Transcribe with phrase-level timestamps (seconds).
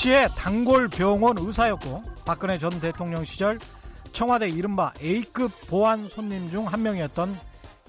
[0.00, 3.58] 최순실씨의 단골 병원 의사였고 박근혜 전 대통령 시절
[4.12, 7.38] 청와대 이른바 A급 보안 손님 중 한 명이었던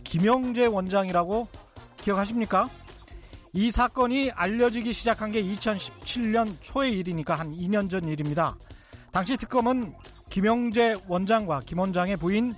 [0.04, 1.48] 김영재 원장이라고
[2.02, 2.70] 기억하십니까?
[3.54, 8.56] 이 사건이 알려지기 시작한 게 2017년 초의 일이니까 한 2년 전 일입니다.
[9.12, 9.94] 당시 특검은
[10.30, 12.54] 김영재 원장과 김 원장의 부인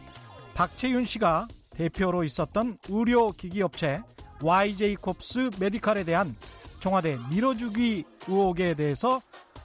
[0.56, 4.02] 박채윤 씨가 대표로 있었던 의료기기업체
[4.42, 6.36] YJ콥스 메디칼에 대한
[6.84, 9.22] 청와대 밀어주기 의혹에 대해서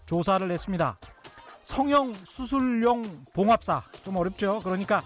[0.07, 0.97] 조사를 했습니다.
[1.65, 4.61] 성형 수술용 봉합사 좀 어렵죠.
[4.63, 5.03] 그러니까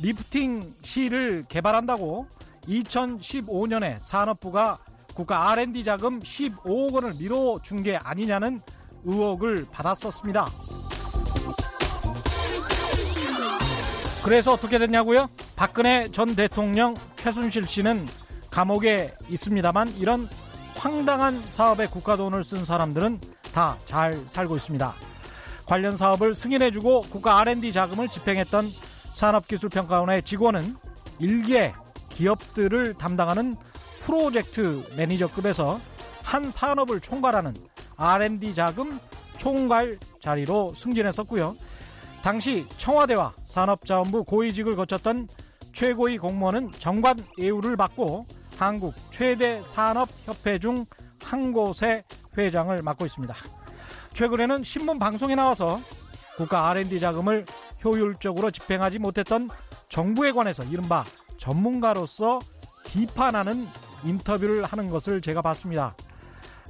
[0.00, 2.26] 리프팅 실을 개발한다고
[2.64, 4.80] 2015년에 산업부가
[5.14, 8.58] 국가 R&D 자금 15억 원을 밀어준 게 아니냐는
[9.04, 10.46] 의혹을 받았었습니다.
[14.24, 15.28] 그래서 어떻게 됐냐고요?
[15.54, 18.08] 박근혜 전 대통령 최순실 씨는
[18.50, 20.28] 감옥에 있습니다만 이런
[20.82, 23.20] 황당한 사업에 국가 돈을 쓴 사람들은
[23.54, 24.92] 다 잘 살고 있습니다.
[25.64, 28.66] 관련 사업을 승인해주고 국가 R&D 자금을 집행했던
[29.12, 30.74] 산업기술평가원의 직원은
[31.20, 31.72] 일개
[32.08, 33.54] 기업들을 담당하는
[34.00, 35.78] 프로젝트 매니저급에서
[36.24, 37.54] 한 산업을 총괄하는
[37.96, 38.98] R&D 자금
[39.36, 41.54] 총괄 자리로 승진했었고요.
[42.24, 45.28] 당시 청와대와 산업자원부 고위직을 거쳤던
[45.72, 48.26] 최고위 공무원은 정관 예우를 받고
[48.62, 50.84] 한국 최대 산업협회 중
[51.32, 52.04] 한 곳의
[52.36, 53.34] 회장을 맡고 있습니다.
[54.12, 55.80] 최근에는 신문 방송에 나와서
[56.36, 57.46] 국가 R&D 자금을
[57.82, 59.48] 효율적으로 집행하지 못했던
[59.88, 61.04] 정부에 관해서 이른바
[61.38, 62.38] 전문가로서
[62.86, 63.64] 비판하는
[64.04, 65.94] 인터뷰를 하는 것을 제가 봤습니다.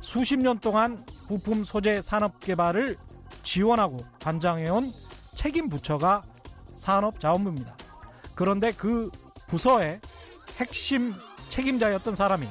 [0.00, 2.96] 수십 년 동안 부품 소재 산업 개발을
[3.42, 4.92] 지원하고 관장해온
[5.34, 6.22] 책임 부처가
[6.76, 7.76] 산업자원부입니다.
[8.36, 9.10] 그런데 그
[9.48, 10.00] 부서의
[10.58, 11.14] 핵심
[11.52, 12.48] 책임자였던 사람이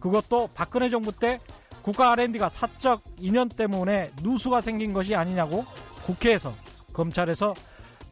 [0.00, 1.38] 그것도 박근혜 정부 때
[1.82, 5.64] 국가 R&D가 사적 인연 때문에 누수가 생긴 것이 아니냐고
[6.04, 6.52] 국회에서
[6.92, 7.54] 검찰에서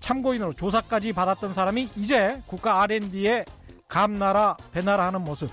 [0.01, 3.45] 참고인으로 조사까지 받았던 사람이 이제 국가 R&D에
[3.89, 5.51] 감나라 배나라 하는 모습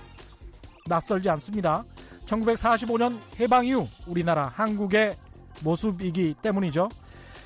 [0.86, 1.84] 낯설지 않습니다.
[2.26, 5.16] 1945년 해방 이후 우리나라 한국의
[5.62, 6.88] 모습이기 때문이죠.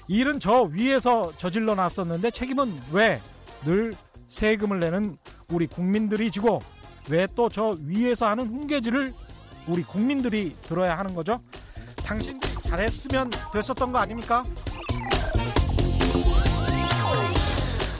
[0.09, 3.21] 일은 저 위에서 저질러 놨었는데 책임은 왜
[3.65, 3.95] 늘
[4.29, 5.17] 세금을 내는
[5.51, 6.61] 우리 국민들이 지고
[7.11, 9.13] 왜 또 저 위에서 하는 훈계질을
[9.67, 11.41] 우리 국민들이 들어야 하는 거죠?
[12.05, 14.43] 당신들이 잘했으면 됐었던 거 아닙니까?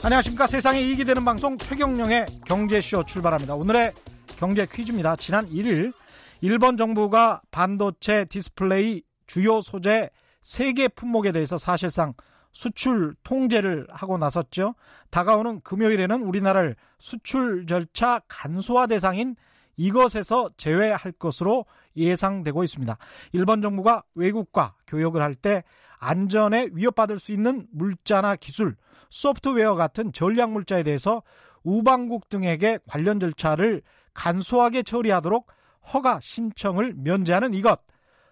[0.03, 0.47] 안녕하십니까.
[0.47, 3.53] 세상에 이익이 되는 방송 최경령의 경제쇼 출발합니다.
[3.55, 3.91] 오늘의
[4.37, 5.15] 경제 퀴즈입니다.
[5.17, 5.93] 지난 1일
[6.41, 10.09] 일본 정부가 반도체 디스플레이 주요 소재
[10.41, 12.13] 3개 품목에 대해서 사실상
[12.51, 14.75] 수출 통제를 하고 나섰죠.
[15.09, 19.35] 다가오는 금요일에는 우리나라를 수출 절차 간소화 대상인
[19.77, 22.97] 이것에서 제외할 것으로 예상되고 있습니다.
[23.31, 25.63] 일본 정부가 외국과 교역을 할 때
[26.01, 28.75] 안전에 위협받을 수 있는 물자나 기술,
[29.09, 31.21] 소프트웨어 같은 전략 물자에 대해서
[31.63, 33.83] 우방국 등에게 관련 절차를
[34.15, 35.45] 간소하게 처리하도록
[35.93, 37.81] 허가 신청을 면제하는 이것.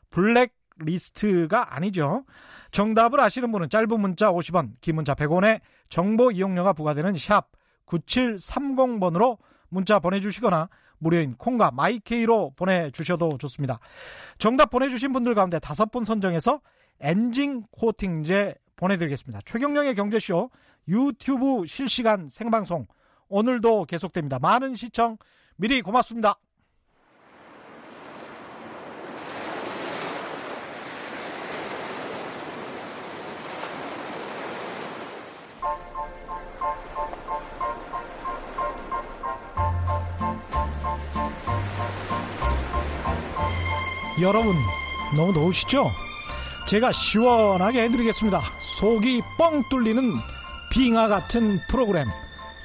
[0.10, 2.26] 블랙 리스트가 아니죠.
[2.72, 7.48] 정답을 아시는 분은 짧은 문자 50원, 긴 문자 100원에 정보 이용료가 부과되는 샵
[7.88, 9.38] 9730번으로
[9.70, 10.70] 문자 보내주시거나
[11.00, 13.80] 무료인 콩과 마이케이로 보내주셔도 좋습니다.
[14.38, 16.62] 정답 보내주신 분들 가운데 다섯 분 선정해서
[17.00, 19.42] 엔진 코팅제 보내드리겠습니다.
[19.46, 20.50] 최경영의 경제쇼
[20.88, 22.88] 유튜브 실시간 생방송
[23.30, 24.40] 오늘도 계속됩니다.
[24.40, 25.18] 많은 시청
[25.56, 26.40] 미리 고맙습니다.
[44.22, 44.56] 여러분
[45.16, 45.92] 너무 더우시죠?
[46.68, 48.42] 제가 시원하게 해드리겠습니다.
[48.60, 50.14] 속이 뻥 뚫리는
[50.72, 52.08] 빙하 같은 프로그램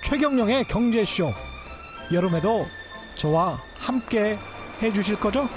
[0.03, 1.33] 최경령의 경제쇼
[2.13, 2.67] 여름에도
[3.15, 4.39] 저와 함께
[4.83, 5.49] 해주실 거죠?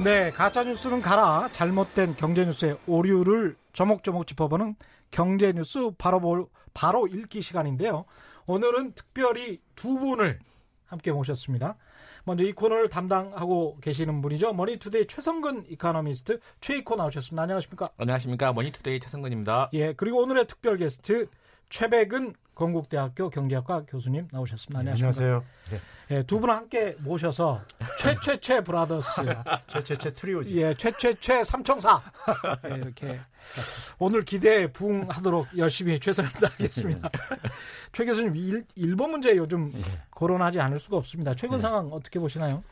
[0.00, 1.48] 네, 가짜 뉴스는 가라.
[1.50, 4.76] 잘못된 경제 뉴스의 오류를 조목조목 짚어보는
[5.10, 8.04] 경제 뉴스 바로 볼, 바로 읽기 시간인데요.
[8.46, 10.38] 오늘은 특별히 두 분을
[10.86, 11.76] 함께 모셨습니다.
[12.22, 14.52] 먼저 이 코너를 담당하고 계시는 분이죠.
[14.52, 17.42] 머니투데이 최성근 이카노미스트 최이코 나오셨습니다.
[17.42, 17.88] 안녕하십니까?
[17.96, 18.52] 안녕하십니까?
[18.52, 19.70] 머니투데이 최성근입니다.
[19.72, 21.26] 예, 그리고 오늘의 특별 게스트
[21.68, 24.82] 최배근 건국대학교 경제학과 교수님 나오셨습니다.
[24.82, 25.44] 네, 안녕하세요.
[25.70, 25.80] 네.
[26.08, 27.60] 네, 두 분을 함께 모셔서
[27.98, 29.08] 최최최 brothers
[29.68, 30.56] 최최최 트리오지.
[30.60, 32.02] 예, 최최최 삼총사
[32.64, 33.20] 네, 이렇게
[33.98, 37.10] 오늘 기대에 부응하도록 열심히 최선을 다하겠습니다.
[37.92, 39.80] 최 교수님 일, 일본 문제 요즘 예.
[40.10, 41.34] 거론하지 않을 수가 없습니다.
[41.34, 41.60] 최근 예.
[41.60, 42.64] 상황 어떻게 보시나요?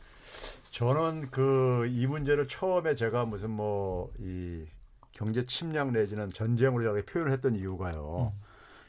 [0.71, 4.65] 저는 그 이 문제를 처음에 제가 무슨 뭐 이
[5.11, 8.31] 경제 침략 내지는 전쟁으로 이렇게 표현을 했던 이유가요.
[8.35, 8.46] 음.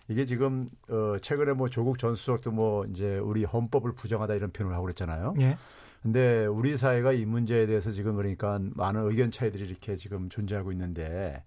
[0.09, 4.75] 이게 지금 어 최근에 뭐 조국 전 수석도 뭐 이제 우리 헌법을 부정하다 이런 표현을
[4.75, 5.35] 하고 그랬잖아요.
[5.41, 5.57] 예.
[6.03, 11.43] 근데 우리 사회가 이 문제에 대해서 지금 그러니까 많은 의견 차이들이 이렇게 지금 존재하고 있는데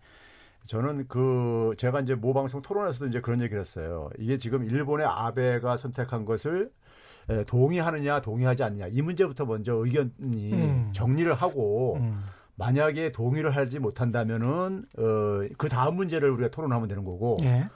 [0.67, 4.09] 저는 그 제가 이제 모 방송 토론에서도 이제 그런 얘기를 했어요.
[4.19, 6.71] 이게 지금 일본의 아베가 선택한 것을
[7.47, 10.89] 동의하느냐 동의하지 않느냐 이 문제부터 먼저 의견이 음.
[10.93, 12.23] 정리를 하고 음.
[12.55, 15.03] 만약에 동의를 하지 못한다면은 어,
[15.57, 17.69] 그 다음 문제를 우리가 토론하면 되는 거고 예.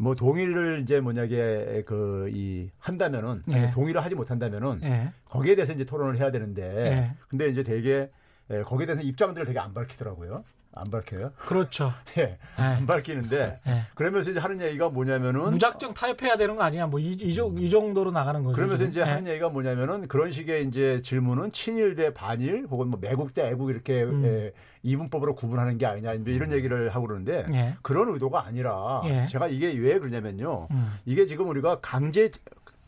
[0.00, 3.70] 뭐 동의를 이제 뭐냐게 그 이 한다면은 예.
[3.72, 5.12] 동의를 하지 못한다면은 예.
[5.24, 7.16] 거기에 대해서 이제 토론을 해야 되는데 예.
[7.28, 8.10] 근데 이제 되게
[8.50, 10.42] 예, 거기에 대해서 입장들을 되게 안 밝히더라고요.
[10.74, 11.32] 안 밝혀요?
[11.38, 11.92] 그렇죠.
[12.18, 12.38] 예.
[12.56, 13.82] 안 밝히는데 예.
[13.94, 16.86] 그러면서 이제 하는 얘기가 뭐냐면은 무작정 타협해야 되는 거 아니야?
[16.86, 18.54] 뭐이 이, 이, 정도로 나가는 거죠.
[18.54, 18.90] 그러면서 지금?
[18.90, 19.04] 이제 예.
[19.04, 23.70] 하는 얘기가 뭐냐면은 그런 식의 이제 질문은 친일 대 반일 혹은 뭐 매국 대 애국
[23.70, 24.24] 이렇게 음.
[24.24, 24.52] 예,
[24.82, 27.76] 이분법으로 구분하는 게 아니냐 이런 얘기를 하고 그러는데 예.
[27.82, 29.26] 그런 의도가 아니라 예.
[29.26, 30.68] 제가 이게 왜 그러냐면요.
[30.70, 30.92] 음.
[31.06, 32.30] 이게 지금 우리가 강제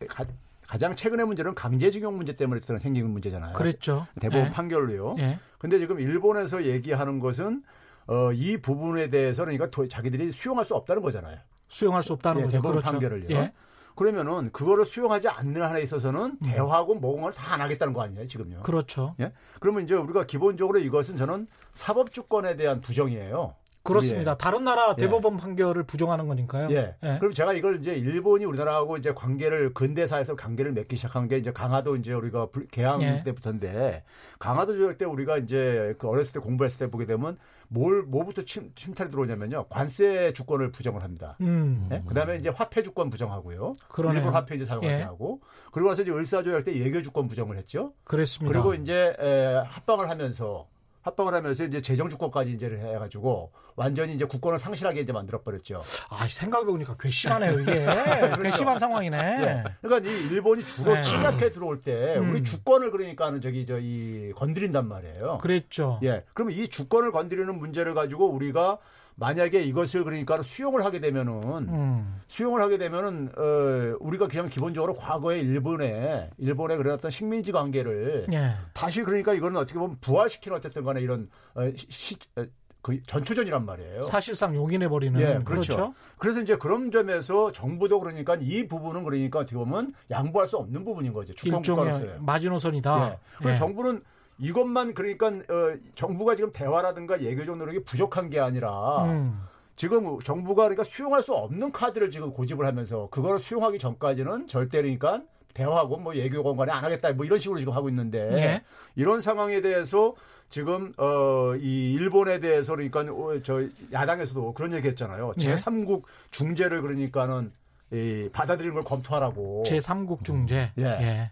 [0.08, 0.24] 가,
[0.66, 3.54] 가장 최근의 문제는 강제징용 문제 때문에 생기는 문제잖아요.
[3.54, 4.06] 그랬죠.
[4.20, 4.50] 대법원 예.
[4.50, 5.16] 판결로요.
[5.18, 5.38] 예.
[5.60, 7.62] 근데 지금 일본에서 얘기하는 것은
[8.06, 11.36] 어, 이 부분에 대해서 그러니까 도, 자기들이 수용할 수 없다는 거잖아요.
[11.68, 12.56] 수용할 수 없다는 예, 거죠.
[12.56, 12.92] 대법원 그렇죠.
[12.92, 13.26] 판결을요.
[13.36, 13.52] 예.
[13.94, 16.38] 그러면은 그거를 수용하지 않는 한에 있어서는 음.
[16.42, 18.62] 대화하고 모공을 다 안 하겠다는 거 아니에요, 지금요.
[18.62, 19.14] 그렇죠.
[19.20, 19.32] 예?
[19.60, 23.54] 그러면 이제 우리가 기본적으로 이것은 저는 사법 주권에 대한 부정이에요.
[23.82, 24.32] 그렇습니다.
[24.32, 24.36] 예.
[24.38, 25.00] 다른 나라 예.
[25.02, 25.38] 대법원 예.
[25.38, 26.68] 판결을 부정하는 거니까요.
[26.70, 26.96] 예.
[27.02, 27.18] 예.
[27.18, 31.96] 그럼 제가 이걸 이제 일본이 우리나라하고 이제 관계를 근대사에서 관계를 맺기 시작한 게 이제 강화도
[31.96, 33.22] 이제 우리가 개항 예.
[33.24, 34.04] 때부터인데
[34.38, 37.38] 강화도 조약 때 우리가 이제 그 어렸을 때 공부했을 때 보게 되면
[37.68, 41.36] 뭘 뭐부터 침, 탈이 들어오냐면요 관세 주권을 부정을 합니다.
[41.40, 41.88] 음.
[41.92, 42.02] 예?
[42.06, 43.76] 그다음에 이제 화폐 주권 부정하고요.
[43.88, 44.18] 그러네요.
[44.18, 45.02] 일본 화폐 이제 사용하게 예.
[45.02, 45.40] 하고
[45.72, 47.94] 그리고 나서 이제 을사 조약 때 예교 주권 부정을 했죠.
[48.04, 48.52] 그랬습니다.
[48.52, 50.66] 그리고 이제 에, 합방을 하면서
[51.02, 55.82] 합방을 하면서 이제 재정 주권까지 이제 해가지고 완전히 이제 국권을 상실하게 이제 만들어 버렸죠.
[56.10, 57.84] 아 생각해보니까 괘씸하네요 이게
[58.36, 58.42] 그렇죠.
[58.42, 59.16] 괘씸한 상황이네.
[59.38, 59.64] 네.
[59.80, 61.00] 그러니까 이 일본이 주로 네.
[61.00, 62.30] 침략해 들어올 때 음.
[62.30, 65.38] 우리 주권을 그러니까는 저기 저 이 건드린단 말이에요.
[65.38, 65.98] 그랬죠.
[66.02, 66.24] 예.
[66.34, 68.78] 그러면 이 주권을 건드리는 문제를 가지고 우리가
[69.20, 72.20] 만약에 이것을 그러니까 수용을 하게 되면은 음.
[72.26, 78.54] 수용을 하게 되면은 어 우리가 그냥 기본적으로 과거에 일본에 일본의 그런 어떤 식민지 관계를 예.
[78.72, 82.46] 다시 그러니까 이거는 어떻게 보면 부활시키는 어쨌든 간에 이런 어, 시, 어,
[82.80, 84.04] 그 전초전이란 말이에요.
[84.04, 85.20] 사실상 용인해 버리는.
[85.20, 85.74] 예, 그렇죠.
[85.74, 85.94] 그렇죠.
[86.16, 91.12] 그래서 이제 그런 점에서 정부도 그러니까 이 부분은 그러니까 어떻게 보면 양보할 수 없는 부분인
[91.12, 91.34] 거죠.
[91.34, 93.10] 주권국가로서의 마지노선이다.
[93.10, 93.18] 예.
[93.42, 93.54] 그 예.
[93.54, 94.02] 정부는
[94.40, 99.42] 이것만 그러니까 어, 정부가 지금 대화라든가 예교적 노력이 부족한 게 아니라 음.
[99.76, 105.22] 지금 정부가 그러니까 수용할 수 없는 카드를 지금 고집을 하면서 그걸 수용하기 전까지는 절대 그러니까
[105.54, 108.62] 대화하고 뭐 예교 공간에 안 하겠다 뭐 이런 식으로 지금 하고 있는데 예.
[108.94, 110.14] 이런 상황에 대해서
[110.48, 113.60] 지금 어 이 일본에 대해서 그러니까 어, 저
[113.92, 115.32] 야당에서도 그런 얘기 했잖아요.
[115.40, 115.54] 예.
[115.54, 117.52] 제3국 중재를 그러니까는
[117.92, 119.64] 이 받아들이는 걸 검토하라고.
[119.66, 120.72] 제 3국 중재.
[120.78, 120.82] 음.
[120.82, 121.30] 예.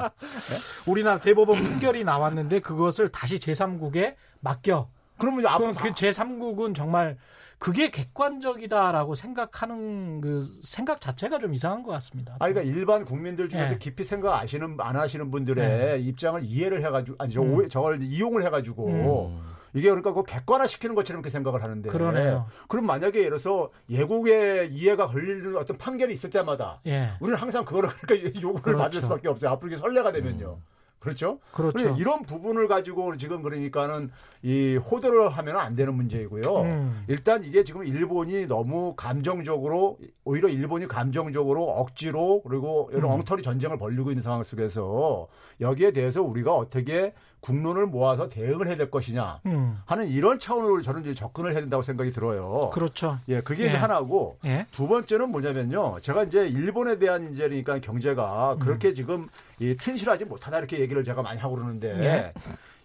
[0.00, 0.90] 예.
[0.90, 4.88] 우리나라 대법원 판결이 나왔는데 그것을 다시 제3국에 맡겨.
[5.18, 7.16] 그러면 앞으로 그 제3국은 정말
[7.58, 12.36] 그게 객관적이다라고 생각하는 그 생각 자체가 좀 이상한 것 같습니다.
[12.38, 13.78] 아, 그러니까 일반 국민들 중에서 네.
[13.78, 15.98] 깊이 생각 아시는 안 하시는 분들의 네.
[15.98, 17.68] 입장을 이해를 해가지고 아니 저 음.
[17.68, 18.86] 저걸 이용을 해가지고.
[18.88, 19.57] 음.
[19.78, 21.88] 이게 그러니까 그 객관화 시키는 것처럼 이렇게 생각을 하는데.
[21.88, 22.46] 그러네요.
[22.68, 27.12] 그럼 만약에 예를 들어서 예국의 이해가 걸리는 어떤 판결이 있을 때마다 예.
[27.20, 28.78] 우리는 항상 그거를 그러니까 요구를 그렇죠.
[28.82, 29.50] 받을 수밖에 없어요.
[29.52, 30.58] 앞으로 이게 선례가 되면요.
[30.58, 30.78] 음.
[30.98, 31.38] 그렇죠?
[31.52, 31.94] 그렇죠.
[31.96, 34.10] 이런 부분을 가지고 지금 그러니까는
[34.42, 36.42] 이 호도를 하면 안 되는 문제이고요.
[36.62, 37.04] 음.
[37.06, 43.10] 일단 이게 지금 일본이 너무 감정적으로 오히려 일본이 감정적으로 억지로 그리고 이런 음.
[43.18, 45.28] 엉터리 전쟁을 벌리고 있는 상황 속에서
[45.60, 49.78] 여기에 대해서 우리가 어떻게 국론을 모아서 대응을 해야 될 것이냐 음.
[49.86, 52.70] 하는 이런 차원으로 저는 이제 접근을 해야 된다고 생각이 들어요.
[52.72, 53.18] 그렇죠.
[53.28, 53.68] 예, 그게 예.
[53.68, 54.66] 하나고 예.
[54.70, 56.00] 두 번째는 뭐냐면요.
[56.00, 58.58] 제가 이제 일본에 대한 이제 그러니까 경제가 음.
[58.58, 59.28] 그렇게 지금
[59.58, 62.32] 이 튼실하지 못하다 이렇게 얘기를 제가 많이 하고 그러는데 예.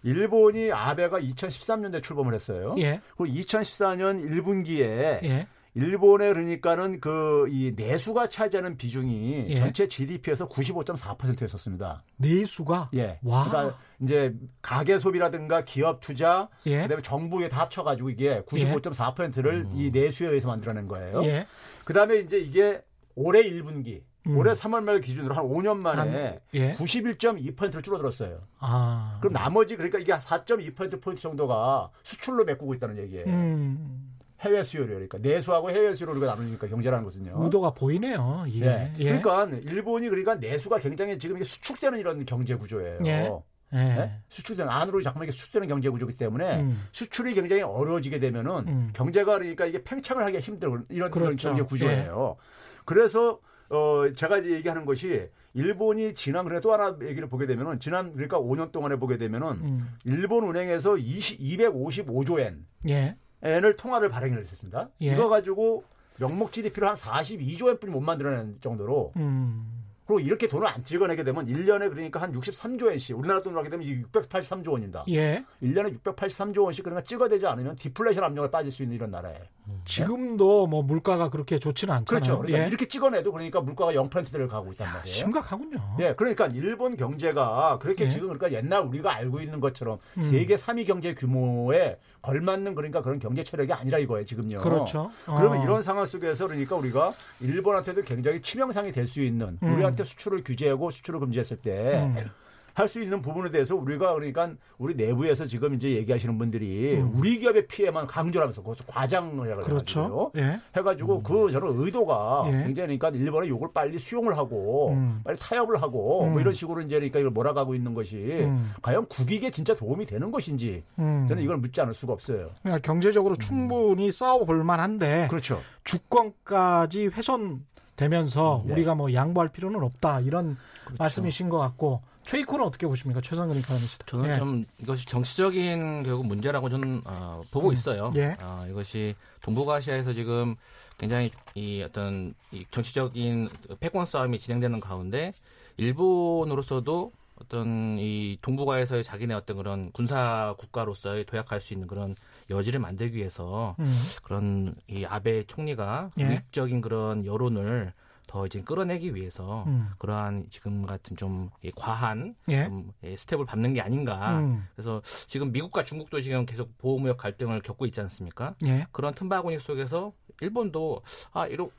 [0.04, 2.74] 일본이 아베가 2013년대 출범을 했어요.
[2.78, 3.00] 예.
[3.16, 5.46] 그리고 2014년 1분기에 예.
[5.74, 9.54] 일본에 그러니까는 그 이 내수가 차지하는 비중이 예.
[9.56, 12.02] 전체 GDP에서 95.4%였었습니다.
[12.16, 13.18] 내수가 예.
[13.22, 13.48] 와.
[13.48, 16.82] 그러니까 이제 가계 소비라든가 기업 투자, 예.
[16.82, 21.10] 그다음에 정부에 다 합쳐 가지고 이게 95.4%를 이 내수에 의해서 만들어낸 거예요.
[21.24, 21.46] 예.
[21.84, 22.80] 그다음에 이제 이게
[23.14, 24.36] 올해 1분기, 음.
[24.38, 26.74] 올해 3월 말 기준으로 한 5년 만에 한- 예.
[26.76, 28.40] 91.2%로 줄어들었어요.
[28.58, 29.18] 아.
[29.20, 33.26] 그럼 나머지 그러니까 이게 4.2% 포인트 정도가 수출로 메꾸고 있다는 얘기예요.
[33.26, 34.13] 음.
[34.44, 37.42] 해외 수요를 그러니까 내수하고 해외 수요를 우리가 나누니까 경제라는 것은요.
[37.42, 38.44] 의도가 보이네요.
[38.46, 38.66] 이게.
[38.66, 38.92] 예.
[38.98, 39.18] 예.
[39.18, 42.98] 그러니까 일본이 그러니까 내수가 굉장히 지금 이게 수축되는 이런 경제 구조예요.
[43.06, 43.30] 예.
[43.74, 43.78] 예.
[43.78, 44.10] 예?
[44.28, 46.86] 수출되는 안으로 자꾸만 이게 수축되는 경제 구조이기 때문에 음.
[46.92, 48.90] 수출이 굉장히 어려워지게 되면은 음.
[48.94, 51.48] 경제가 그러니까 이게 팽창을 하기가 힘든 이런, 이런 그렇죠.
[51.48, 52.36] 경제 구조예요.
[52.84, 58.12] 그래서 어 제가 이제 얘기하는 것이 일본이 지난 그래 또 하나 얘기를 보게 되면은 지난
[58.12, 59.94] 그러니까 5년 동안에 보게 되면은 음.
[60.04, 63.16] 일본 은행에서 20, 255조 엔 예.
[63.44, 64.88] 엔을 통화를 발행을 했습니다.
[65.02, 65.12] 예.
[65.12, 65.84] 이거 가지고
[66.18, 69.84] 명목 GDP를 한 42조 엔뿐이 못 만들어낸 정도로 음.
[70.06, 73.86] 그리고 이렇게 돈을 안 찍어내게 되면 1년에 그러니까 한 63조 엔씩 우리나라 돈으로 하게 되면
[74.12, 75.04] 683조 원입니다.
[75.08, 75.44] 예.
[75.62, 79.40] 1년에 683조 원씩 그러니까 찍어대지 않으면 디플레이션 압력에 빠질 수 있는 이런 나라예요.
[79.86, 82.04] 지금도 뭐 물가가 그렇게 좋지는 않잖아요.
[82.06, 82.38] 그렇죠.
[82.38, 82.68] 그러니까 예.
[82.68, 85.04] 이렇게 찍어내도 그러니까 물가가 0%대를 가고 있단 말이에요.
[85.06, 85.96] 심각하군요.
[86.00, 88.08] 예, 그러니까 일본 경제가 그렇게 예.
[88.10, 90.22] 지금 그러니까 옛날 우리가 알고 있는 것처럼 음.
[90.22, 94.60] 세계 3위 경제 규모에 걸맞는 그러니까 그런 경제 체력이 아니라 이거예요, 지금요.
[94.62, 95.10] 그렇죠.
[95.26, 95.62] 그러면 어.
[95.62, 99.74] 이런 상황 속에서 그러니까 우리가 일본한테도 굉장히 치명상이 될 수 있는 음.
[99.74, 102.30] 우리한테 수출을 규제하고 수출을 금지했을 때 음.
[102.74, 107.12] 할 수 있는 부분에 대해서 우리가 그러니까 우리 내부에서 지금 이제 얘기하시는 분들이 음.
[107.14, 110.32] 우리 기업의 피해만 강조하면서 그것도 과장을 해가지고 그렇죠.
[110.36, 110.60] 예.
[110.76, 112.50] 해가지고 그 저는 의도가 예.
[112.64, 115.20] 굉장히 그러니까 일본의 욕을 빨리 수용을 하고 음.
[115.24, 116.32] 빨리 타협을 하고 음.
[116.32, 118.72] 뭐 이런 식으로 이제 그러니까 이걸 몰아가고 있는 것이 음.
[118.82, 121.26] 과연 국익에 진짜 도움이 되는 것인지 음.
[121.28, 122.50] 저는 이걸 묻지 않을 수가 없어요.
[122.62, 125.60] 그러니까 경제적으로 충분히 싸워볼 만한데 그렇죠.
[125.84, 127.64] 주권까지 훼손
[127.96, 128.72] 되면서 음, 네.
[128.72, 130.96] 우리가 뭐 양보할 필요는 없다 이런 그렇죠.
[131.02, 134.06] 말씀이신 것 같고 최이코는 어떻게 보십니까 최상근 이카노미스트.
[134.06, 134.38] 저는 예.
[134.38, 138.10] 좀 이것이 정치적인 결국 문제라고 저는 어, 보고 음, 있어요.
[138.16, 138.36] 예.
[138.40, 140.56] 어, 이것이 동북아시아에서 지금
[140.98, 143.48] 굉장히 이 어떤 이 정치적인
[143.80, 145.32] 패권 싸움이 진행되는 가운데
[145.76, 152.14] 일본으로서도 어떤 이 동북아에서의 자기네 어떤 그런 군사 국가로서의 도약할 수 있는 그런
[152.48, 153.92] 여지를 만들기 위해서 음.
[154.22, 156.24] 그런 이 아베 총리가 예.
[156.24, 157.92] 우익적인 그런 여론을
[158.34, 159.90] 더 이제 끌어내기 위해서 음.
[159.96, 162.64] 그러한 지금 같은 좀이 과한 예.
[162.64, 164.40] 좀 예, 스텝을 밟는 게 아닌가.
[164.40, 164.66] 음.
[164.74, 168.56] 그래서 지금 미국과 중국도 지금 계속 보호무역 갈등을 겪고 있지 않습니까?
[168.64, 168.88] 예.
[168.90, 171.70] 그런 틈바구니 속에서 일본도 아 이런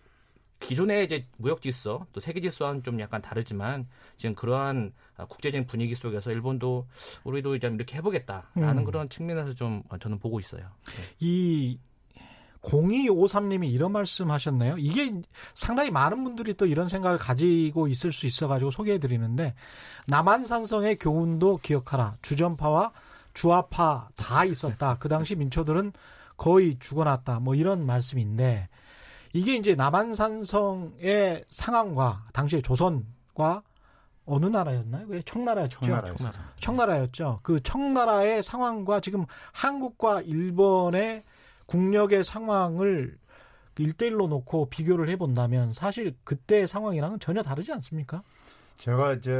[0.61, 5.93] 기존의 이제 무역 질서 또 세계 질서와는 좀 약간 다르지만 지금 그러한 아, 국제적인 분위기
[5.93, 6.87] 속에서 일본도
[7.25, 8.85] 우리도 이제 이렇게 해보겠다라는 음.
[8.85, 10.69] 그런 측면에서 좀 어, 저는 보고 있어요.
[11.19, 11.77] 이
[12.65, 14.77] 0253님이 이런 말씀 하셨네요.
[14.77, 15.11] 이게
[15.53, 19.53] 상당히 많은 분들이 또 이런 생각을 가지고 있을 수 있어가지고 소개해 드리는데,
[20.07, 22.15] 남한산성의 교훈도 기억하라.
[22.21, 22.91] 주전파와
[23.33, 24.97] 주화파 다 있었다.
[24.99, 25.93] 그 당시 민초들은
[26.37, 27.39] 거의 죽어났다.
[27.39, 28.67] 뭐 이런 말씀인데,
[29.33, 33.63] 이게 이제 남한산성의 상황과 당시의 조선과
[34.25, 35.07] 어느 나라였나요?
[35.07, 35.79] 그게 청나라였죠.
[35.81, 36.17] 청나라였죠.
[36.17, 36.33] 정말.
[36.59, 37.39] 청나라였죠.
[37.43, 41.23] 그 청나라의 상황과 지금 한국과 일본의
[41.67, 43.17] 국력의 상황을
[43.77, 48.23] 일대일로 놓고 비교를 해본다면 사실 그때 상황이랑은 전혀 다르지 않습니까?
[48.77, 49.31] 제가 이제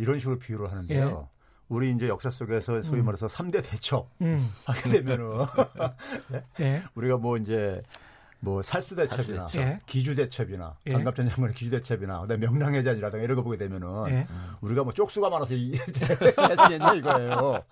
[0.00, 1.28] 이런 식으로 비유를 하는데요.
[1.68, 3.06] 우리 이제 역사 속에서 소위 음.
[3.06, 4.36] 말해서 3대 대첩 음,
[4.66, 5.46] 하게 되면은
[6.60, 7.80] 예, 우리가 뭐 이제
[8.40, 9.46] 뭐 살수 대첩이나.
[9.54, 9.80] 예.
[9.86, 10.92] 기주 대첩이나 예.
[10.92, 14.26] 반갑전 장군의 기주 대첩이나 그다음에 명랑해전이라든가 이런 거 보게 되면은 예.
[14.60, 15.72] 우리가 뭐 쪽수가 많아서 이-
[16.98, 17.62] 이거예요.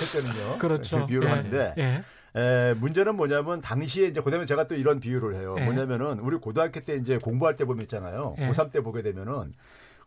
[0.00, 0.58] 했거든요.
[0.58, 1.06] 그렇죠.
[1.06, 2.02] 비유를 예, 하는데 예,
[2.34, 5.54] 에, 문제는 뭐냐면 당시에 이제 그다음에 제가 또 이런 비유를 해요.
[5.58, 5.64] 예.
[5.64, 8.34] 뭐냐면은 우리 고등학교 때 이제 공부할 때 보면 있잖아요.
[8.38, 8.48] 예.
[8.48, 9.52] 고3 때 보게 되면은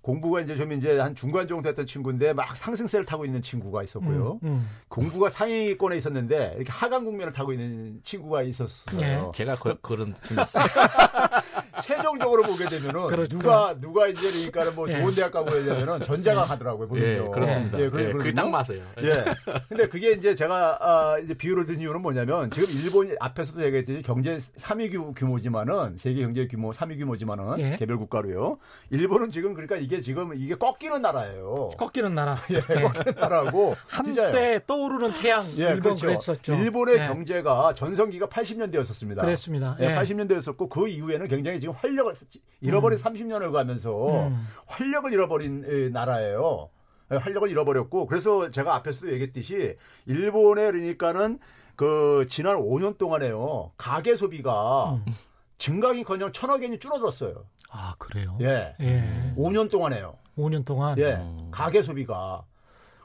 [0.05, 4.39] 공부가 이제 좀 이제 한 중간 정도 했던 친구인데 막 상승세를 타고 있는 친구가 있었고요.
[4.43, 4.69] 음, 음.
[4.87, 9.01] 공부가 상위권에 있었는데 이렇게 하강 국면을 타고 있는 친구가 있었어요.
[9.01, 9.31] 예.
[9.33, 10.63] 제가 그, 그런 팀이었어요.
[11.81, 13.37] 최종적으로 보게 되면은 그렇죠.
[13.37, 14.93] 누가 누가 이제 그러니까 뭐 예.
[14.99, 16.87] 좋은 대학 가고 그러냐면은 전자가 가더라고요.
[16.87, 17.07] 보면요.
[17.07, 17.79] 예, 그렇습니다.
[17.79, 18.81] 예, 예, 그래, 그게 딱 맞아요.
[19.03, 19.25] 예.
[19.69, 24.37] 근데 그게 이제 제가 아, 이제 비유를 든 이유는 뭐냐면 지금 일본 앞에서도 얘기했지 경제
[24.57, 27.75] 3위 규- 규모지만은 세계 경제 규모 3위 규모지만은 예.
[27.77, 28.57] 개별 국가로요.
[28.89, 31.69] 일본은 지금 그러니까 이게 지금 이게 꺾이는 나라예요.
[31.77, 32.37] 꺾이는 나라.
[32.51, 33.75] 예, 꺾이는 나라고.
[33.87, 36.07] 한때 떠오르는 태양 예, 일본 그렇죠.
[36.07, 36.53] 그랬었죠.
[36.55, 39.21] 일본의 예, 경제가 전성기가 80년대였었습니다.
[39.21, 39.77] 그랬습니다.
[39.79, 39.95] 예, 예.
[39.95, 42.13] 80년대였었고 그 이후에는 굉장히 지금 활력을
[42.61, 44.47] 잃어버린 30년을 가면서 음.
[44.67, 46.69] 활력을 잃어버린 에, 나라예요.
[47.11, 51.39] 예, 활력을 잃어버렸고 그래서 제가 앞에서도 얘기했듯이 일본에 그러니까는
[51.75, 55.05] 그 지난 5년 동안에요 가계 소비가 음.
[55.57, 57.45] 증강이커녕 천억 원이 줄어들었어요.
[57.69, 58.37] 아 그래요?
[58.41, 58.75] 예.
[58.79, 59.33] 예.
[59.35, 60.17] 5년 동안에요.
[60.37, 60.97] 5년 동안.
[60.99, 61.13] 예.
[61.15, 61.49] 음.
[61.51, 62.43] 가계 소비가.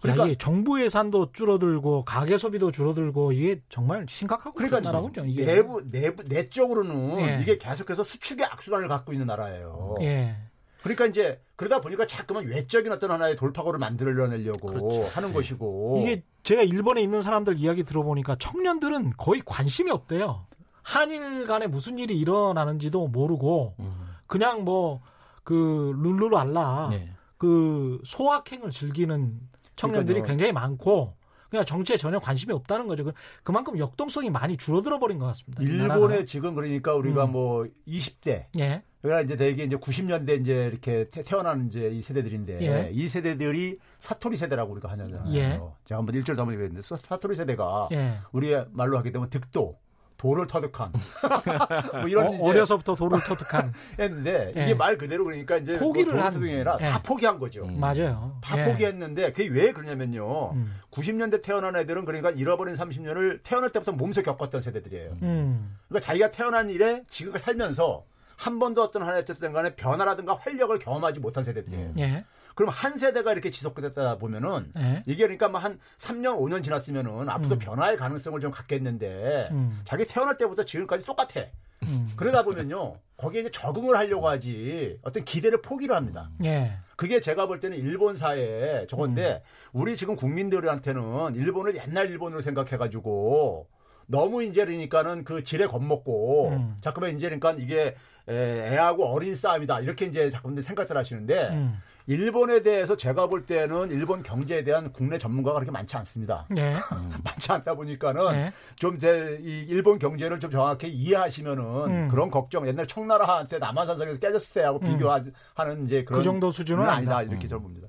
[0.01, 5.25] 그러니까 이게 정부 예산도 줄어들고 가계 소비도 줄어들고 이게 정말 심각하고 그러니까 나라군요.
[5.27, 5.45] 이게.
[5.45, 7.39] 내부 내부 내적으로는 예.
[7.43, 9.97] 이게 계속해서 수축의 악순환을 갖고 있는 나라예요.
[10.01, 10.37] 예.
[10.83, 15.03] 그러니까 이제 그러다 보니까 자꾸만 외적인 어떤 하나의 돌파구를 만들어내려고 그렇죠.
[15.15, 20.47] 하는 것이고 이게 제가 일본에 있는 사람들 이야기 들어보니까 청년들은 거의 관심이 없대요.
[20.83, 24.07] 한일 간에 무슨 일이 일어나는지도 모르고 음.
[24.27, 25.03] 그냥 뭐
[25.51, 27.13] 그 룰루랄라 네.
[27.37, 29.41] 그 소확행을 즐기는
[29.81, 30.29] 청년들이 그러니까요.
[30.37, 31.15] 굉장히 많고
[31.49, 33.05] 그냥 정치에 전혀 관심이 없다는 거죠.
[33.05, 35.63] 그- 그만큼 역동성이 많이 줄어들어 버린 것 같습니다.
[35.63, 36.25] 이 일본에.
[36.25, 37.33] 지금 그러니까 우리가 음.
[37.33, 38.83] 뭐 20대 예.
[39.03, 42.91] 그러니까 이제 대개 이제 90년대 이제 이렇게 태- 태어나는 이제 이 세대들인데 예.
[42.93, 45.25] 이 세대들이 사토리 세대라고 우리가 하잖아요.
[45.33, 45.59] 예.
[45.85, 46.37] 제가 한번 일절
[46.83, 48.19] 사- 사토리 세대가 예.
[48.31, 49.77] 우리의 말로 하게 되면 득도
[50.21, 50.93] 도를 터득한
[52.01, 54.65] 뭐 이런 어, 어려서부터 도를 터득한 했는데 예.
[54.65, 56.85] 이게 말 그대로 그러니까 이제 포기를 뭐 한- 아니라 예.
[56.85, 57.63] 다 포기한 거죠.
[57.65, 57.81] 음.
[57.81, 58.37] 맞아요.
[58.43, 58.71] 다 예.
[58.71, 60.53] 포기했는데 그게 왜 그러냐면요.
[60.53, 60.75] 음.
[60.91, 65.17] 90년대 태어난 애들은 그러니까 잃어버린 30년을 태어날 때부터 몸소 겪었던 세대들이에요.
[65.23, 65.77] 음.
[65.89, 68.05] 그러니까 자기가 태어난 일에 지금까지 살면서
[68.37, 71.93] 한 번도 어떤 하나의 어쨌든 간에 변화라든가 활력을 경험하지 못한 세대들이에요.
[71.99, 72.25] 예.
[72.55, 75.03] 그럼 한 세대가 이렇게 지속되다 보면은 예.
[75.07, 77.59] 이게 그러니까 뭐 한 3년, 5년 지났으면은 앞으로 음.
[77.59, 79.81] 변화의 가능성을 좀 갖겠는데 음.
[79.85, 81.41] 자기 태어날 때부터 지금까지 똑같아.
[81.85, 82.09] 음.
[82.17, 82.97] 그러다 보면요.
[83.17, 86.31] 거기에 이제 적응을 하려고 하지 어떤 기대를 포기를 합니다.
[86.45, 86.73] 예.
[86.97, 89.43] 그게 제가 볼 때는 일본 사회에 저건데
[89.75, 89.81] 음.
[89.81, 93.67] 우리 지금 국민들한테는 일본을 옛날 일본으로 생각해가지고
[94.07, 96.77] 너무 이제 그러니까는 그 지레 겁먹고 음.
[96.83, 97.95] 자꾸만 이제 그러니까 이게
[98.29, 101.79] 애- 애하고 어린 싸움이다 이렇게 이제 자꾸만 생각들 하시는데 음.
[102.11, 106.45] 일본에 대해서 제가 볼 때는 일본 경제에 대한 국내 전문가가 그렇게 많지 않습니다.
[106.57, 106.75] 예.
[107.23, 108.53] 많지 않다 보니까는 예.
[108.75, 112.09] 좀제이 일본 경제를 좀 정확히 이해하시면은 음.
[112.11, 114.89] 그런 걱정 옛날 청나라한테 남한산성에서 깨졌을 때하고 음.
[114.89, 117.33] 비교하는 이제 그런 그 정도 수준은 아니다, 아니다.
[117.33, 117.87] 이렇게 저는 봅니다.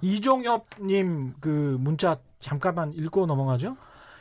[0.00, 3.76] 이종협님 그 문자 잠깐만 읽고 넘어가죠.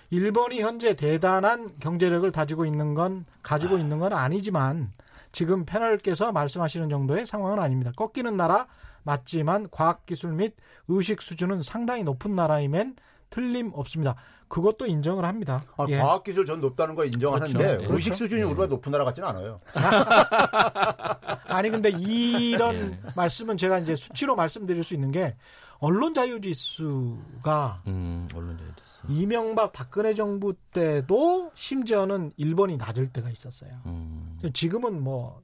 [0.09, 4.91] 일본이 현재 대단한 경제력을 가지고 있는 건 가지고 있는 건 아니지만
[5.31, 7.93] 지금 패널께서 말씀하시는 정도의 상황은 아닙니다.
[7.95, 8.67] 꺾이는 나라
[9.07, 10.53] 맞지만 과학기술 및
[10.89, 12.97] 의식 수준은 상당히 높은 나라임엔
[13.29, 14.15] 틀림없습니다.
[14.49, 15.63] 그것도 인정을 합니다.
[15.77, 15.97] 아, 예.
[15.97, 17.83] 과학기술 전 높다는 거 인정하는데 그렇죠.
[17.83, 17.87] 예.
[17.95, 18.45] 의식 수준이 예.
[18.45, 19.59] 우리가 높은 나라 같지는 않아요.
[21.47, 22.99] 아니 근데 이런 예.
[23.15, 25.35] 말씀은 제가 이제 수치로 말씀드릴 수 있는 게
[25.79, 29.13] 언론 자유 지수가 음, 언론 자유 됐어.
[29.13, 33.71] 이명박 박근혜 정부 때도 심지어는 일본이 낮을 때가 있었어요.
[33.85, 35.41] 음, 지금은 뭐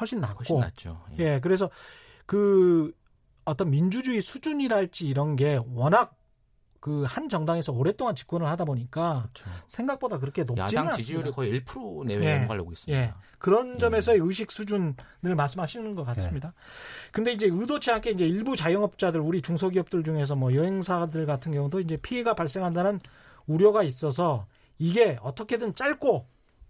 [0.00, 0.92] 훨씬 낮고 훨씬.
[1.18, 1.34] 예.
[1.34, 1.70] 예, 그래서
[2.26, 2.92] 그
[3.50, 6.16] 어떤 민주주의 수준이랄지 이런 게 워낙
[6.80, 9.50] 그 한 정당에서 오랫동안 집권을 하다 보니까 그렇죠.
[9.68, 10.96] 생각보다 그렇게 높지는 야당 않습니다.
[10.96, 12.34] 지지율이 거의 1% 내외 예.
[12.36, 12.98] 넘어가려고 있습니다.
[13.00, 13.12] 예.
[13.38, 13.78] 그런 음.
[13.78, 16.54] 점에서의 의식 수준을 말씀하시는 것 같습니다.
[17.12, 21.96] 근데 이제 의도치 않게 이제 일부 자영업자들, 우리 중소기업들 중에서 뭐 여행사들 같은 경우도 이제
[21.98, 23.00] 피해가 발생한다는
[23.46, 24.46] 우려가 있어서
[24.78, 26.26] 이게 어떻게든 짧고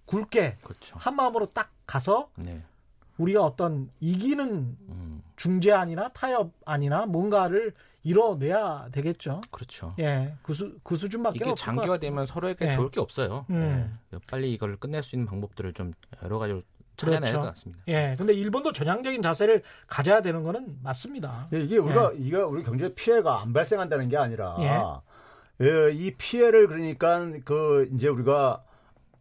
[0.07, 0.97] 굵게 그렇죠.
[0.99, 2.63] 한 마음으로 딱 가서 네.
[3.21, 9.43] 우리가 어떤 이기는 음, 중재안이나 타협안이나 뭔가를 이뤄내야 되겠죠.
[9.51, 9.95] 그렇죠.
[9.99, 11.55] 예, 그, 수, 그 수준밖에 이게.
[11.55, 12.73] 장기화되면 서로에게 예.
[12.73, 13.45] 좋을 게 없어요.
[13.51, 13.99] 음.
[14.15, 14.19] 예.
[14.31, 16.63] 빨리 이걸 끝낼 수 있는 방법들을 좀 여러 가지로
[16.97, 17.41] 찾아내야 될 그렇죠.
[17.43, 17.83] 것 같습니다.
[17.89, 21.49] 예, 근데 일본도 전향적인 자세를 가져야 되는 거는 맞습니다.
[21.53, 25.67] 예, 이게 우리가 이게 우리 경제 피해가 안 발생한다는 게 아니라 예.
[25.67, 28.63] 예, 이 피해를 그러니까 그 이제 우리가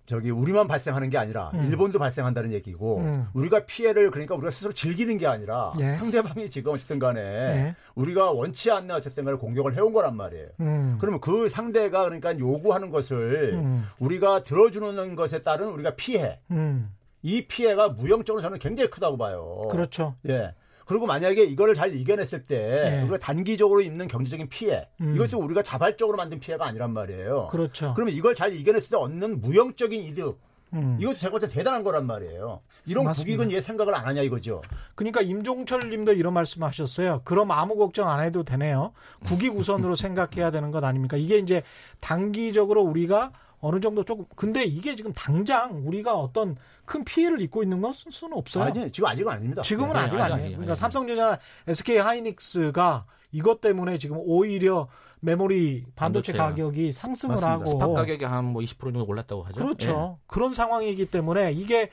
[0.09, 1.67] 저기 우리만 발생하는 게 아니라 음.
[1.67, 3.27] 일본도 발생한다는 얘기고 음.
[3.33, 5.93] 우리가 피해를 그러니까 우리가 스스로 즐기는 게 아니라 예.
[5.97, 7.75] 상대방이 지금 어쨌든 간에 예.
[7.93, 10.47] 우리가 원치 않는 어쨌든 간에 공격을 해온 거란 말이에요.
[10.61, 10.97] 음.
[10.99, 13.85] 그러면 그 상대가 그러니까 요구하는 것을 음.
[13.99, 16.91] 우리가 들어주는 것에 따른 우리가 피해 음,
[17.21, 19.67] 이 피해가 무형적으로 저는 굉장히 크다고 봐요.
[19.69, 20.15] 그렇죠.
[20.27, 20.55] 예.
[20.89, 23.01] 그리고 만약에 이거를 잘 이겨냈을 때 예.
[23.03, 25.13] 우리가 단기적으로 있는 경제적인 피해 음.
[25.13, 27.49] 이것도 우리가 자발적으로 만든 피해가 아니란 말이에요.
[27.51, 27.93] 그렇죠.
[27.95, 30.39] 그러면 이걸 잘 이겨냈을 때 얻는 무형적인 이득
[30.73, 30.97] 음.
[30.99, 32.61] 이것도 제가 볼 때 대단한 거란 말이에요.
[32.87, 33.37] 이런 맞습니다.
[33.37, 34.63] 국익은 얘 생각을 안 하냐 이거죠.
[34.95, 37.21] 그러니까 임종철 님도 이런 말씀 하셨어요.
[37.23, 38.91] 그럼 아무 걱정 안 해도 되네요.
[39.27, 41.17] 국익 우선으로 생각해야 되는 것 아닙니까?
[41.17, 41.61] 이게 이제
[41.99, 47.81] 단기적으로 우리가 어느 정도 조금 근데 이게 지금 당장 우리가 어떤 큰 피해를 입고 있는
[47.81, 48.65] 것은 수는 없어요.
[48.65, 49.61] 아니 지금 아직은 아닙니다.
[49.61, 50.33] 지금은 네, 아직 아니에요.
[50.33, 50.51] 아니에요.
[50.51, 50.75] 그러니까 예.
[50.75, 54.87] 삼성전자나 SK 하이닉스가 이것 때문에 지금 오히려
[55.21, 57.51] 메모리 반도체 반도체가 가격이 상승을 맞습니다.
[57.51, 59.55] 하고 스팟 가격이 한 뭐 20% 정도 올랐다고 하죠.
[59.55, 60.19] 그렇죠.
[60.27, 61.89] 그런 상황이기 때문에 이게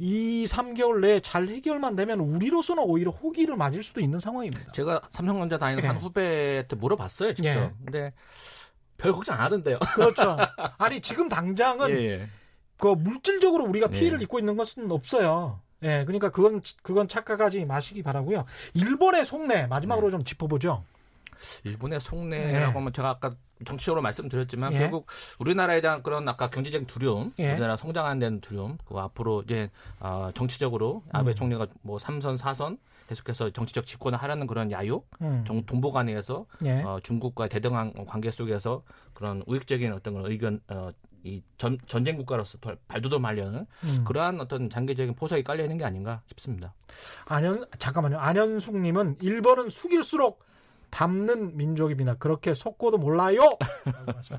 [0.00, 4.66] 2, 3개월 내에 잘 해결만 되면 우리로서는 오히려 호기를 맞을 수도 있는 상황입니다.
[4.68, 4.72] 예.
[4.72, 5.86] 제가 삼성전자 다니는 예.
[5.88, 7.48] 한 후배한테 물어봤어요, 직접.
[7.48, 7.72] 예.
[7.84, 8.12] 근데
[8.98, 9.78] 별 걱정 안 하던데요.
[9.94, 10.36] 그렇죠.
[10.76, 12.28] 아니 지금 당장은 예, 예.
[12.76, 13.98] 그 물질적으로 우리가 네.
[13.98, 15.60] 피해를 입고 있는 것은 없어요.
[15.82, 18.44] 예, 그러니까 그건 그건 착각하지 마시기 바라고요.
[18.74, 20.84] 일본의 속내 마지막으로 좀 짚어보죠.
[21.62, 22.72] 일본의 속내라고 예.
[22.72, 24.78] 하면 제가 아까 정치적으로 말씀드렸지만 예.
[24.78, 25.06] 결국
[25.38, 27.52] 우리나라에 대한 그런 아까 경제적인 두려움, 예.
[27.52, 31.34] 우리나라 성장하는 데는 두려움, 그 앞으로 이제 어, 정치적으로 아베 음.
[31.34, 35.42] 총리가 뭐 3선, 4선 계속해서 정치적 집권을 하려는 그런 야욕, 음.
[35.46, 36.82] 정, 동북 안에서 예.
[36.82, 38.82] 어, 중국과의 대등한 관계 속에서
[39.14, 40.90] 그런 우익적인 어떤 그런 의견, 어,
[41.24, 44.04] 이 전, 전쟁 국가로서 발- 발돋움하려는 음.
[44.06, 46.74] 그러한 어떤 장기적인 포석이 깔려 있는 게 아닌가 싶습니다.
[47.26, 48.18] 안현 잠깐만요.
[48.18, 50.44] 안현숙님은 일본은 숙일수록
[50.90, 52.14] 담는 민족입니다.
[52.14, 53.40] 그렇게 속고도 몰라요.
[54.16, 54.38] 하시죠.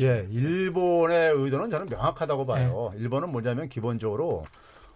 [0.00, 2.90] 예, 일본의 의도는 저는 명확하다고 봐요.
[2.94, 3.00] 네.
[3.00, 4.44] 일본은 뭐냐면 기본적으로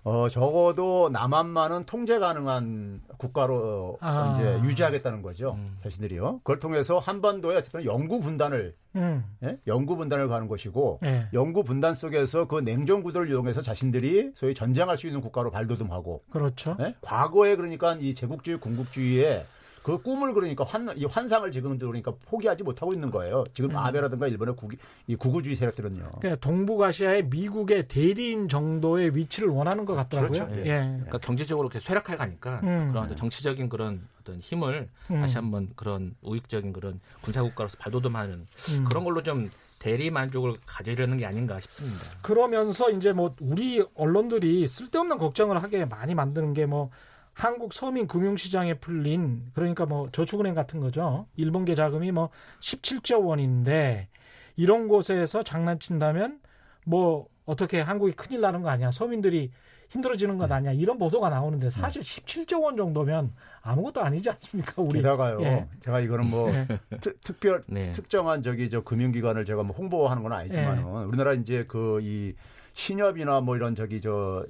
[0.05, 4.37] 어 적어도 남한만은 통제 가능한 국가로 어, 아.
[4.37, 5.55] 이제 유지하겠다는 거죠.
[5.57, 5.79] 음.
[5.85, 6.38] 자신들이요.
[6.38, 9.25] 그걸 통해서 한반도에 어쨌든 영구 분단을 음.
[9.45, 9.59] 예?
[9.69, 11.29] 영구 분단을 가는 것이고 예.
[11.33, 16.77] 영구 분단 속에서 그 냉전 구도를 이용해서 자신들이 소위 전쟁할 수 있는 국가로 발돋움하고 그렇죠.
[16.81, 16.95] 예?
[17.01, 19.45] 과거에 그러니까 이 제국주의 군국주의에
[19.83, 23.45] 그 꿈을 그러니까 환, 이 환상을 지금도 그러니까 포기하지 못하고 있는 거예요.
[23.55, 23.77] 지금 음.
[23.77, 24.73] 아베라든가 일본의 국,
[25.07, 26.11] 이 구구주의 세력들은요.
[26.21, 30.47] 그러니까 동북아시아의 미국의 대리인 정도의 위치를 원하는 것 같더라고요.
[30.47, 30.61] 그렇죠.
[30.61, 30.79] 예.
[30.81, 32.90] 그러니까 경제적으로 이렇게 쇠락해 가니까 음.
[32.92, 35.21] 그런 정치적인 그런 어떤 힘을 음.
[35.21, 38.35] 다시 한번 그런 우익적인 그런 군사국가로서 발돋움하는
[38.79, 38.85] 음.
[38.88, 41.99] 그런 걸로 좀 대리 만족을 가지려는 게 아닌가 싶습니다.
[42.23, 46.90] 그러면서 이제 뭐 우리 언론들이 쓸데없는 걱정을 하게 많이 만드는 게뭐
[47.35, 51.27] 한국 서민 금융시장에 풀린 그러니까 뭐 저축은행 같은 거죠.
[51.37, 54.09] 일본 계 자금이 뭐 17조 원인데
[54.57, 56.40] 이런 곳에서 장난친다면
[56.85, 58.90] 뭐 어떻게 한국이 큰일 나는 거 아니야.
[58.90, 59.51] 서민들이
[59.88, 60.73] 힘들어지는 것 아니야.
[60.73, 64.81] 이런 보도가 나오는데 사실 17조 원 정도면 아무것도 아니지 않습니까?
[64.81, 65.42] 우리 게다가요.
[65.42, 65.68] 예.
[65.85, 66.66] 제가 이거는 뭐 예.
[67.01, 67.92] 특, 특별 네.
[67.92, 71.05] 특정한 저기 저 금융기관을 제가 뭐 홍보하는 건 아니지만은 예.
[71.05, 72.35] 우리나라 이제 그 이
[72.75, 74.45] 신협이나 뭐 이런 저기 저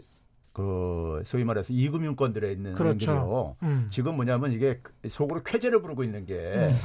[0.52, 3.10] 그 소위 말해서 이금융권들에 있는 그렇죠.
[3.12, 3.56] 은행들이요.
[3.62, 3.88] 음.
[3.90, 6.76] 지금 뭐냐면 이게 속으로 쾌재를 부르고 있는 게 음.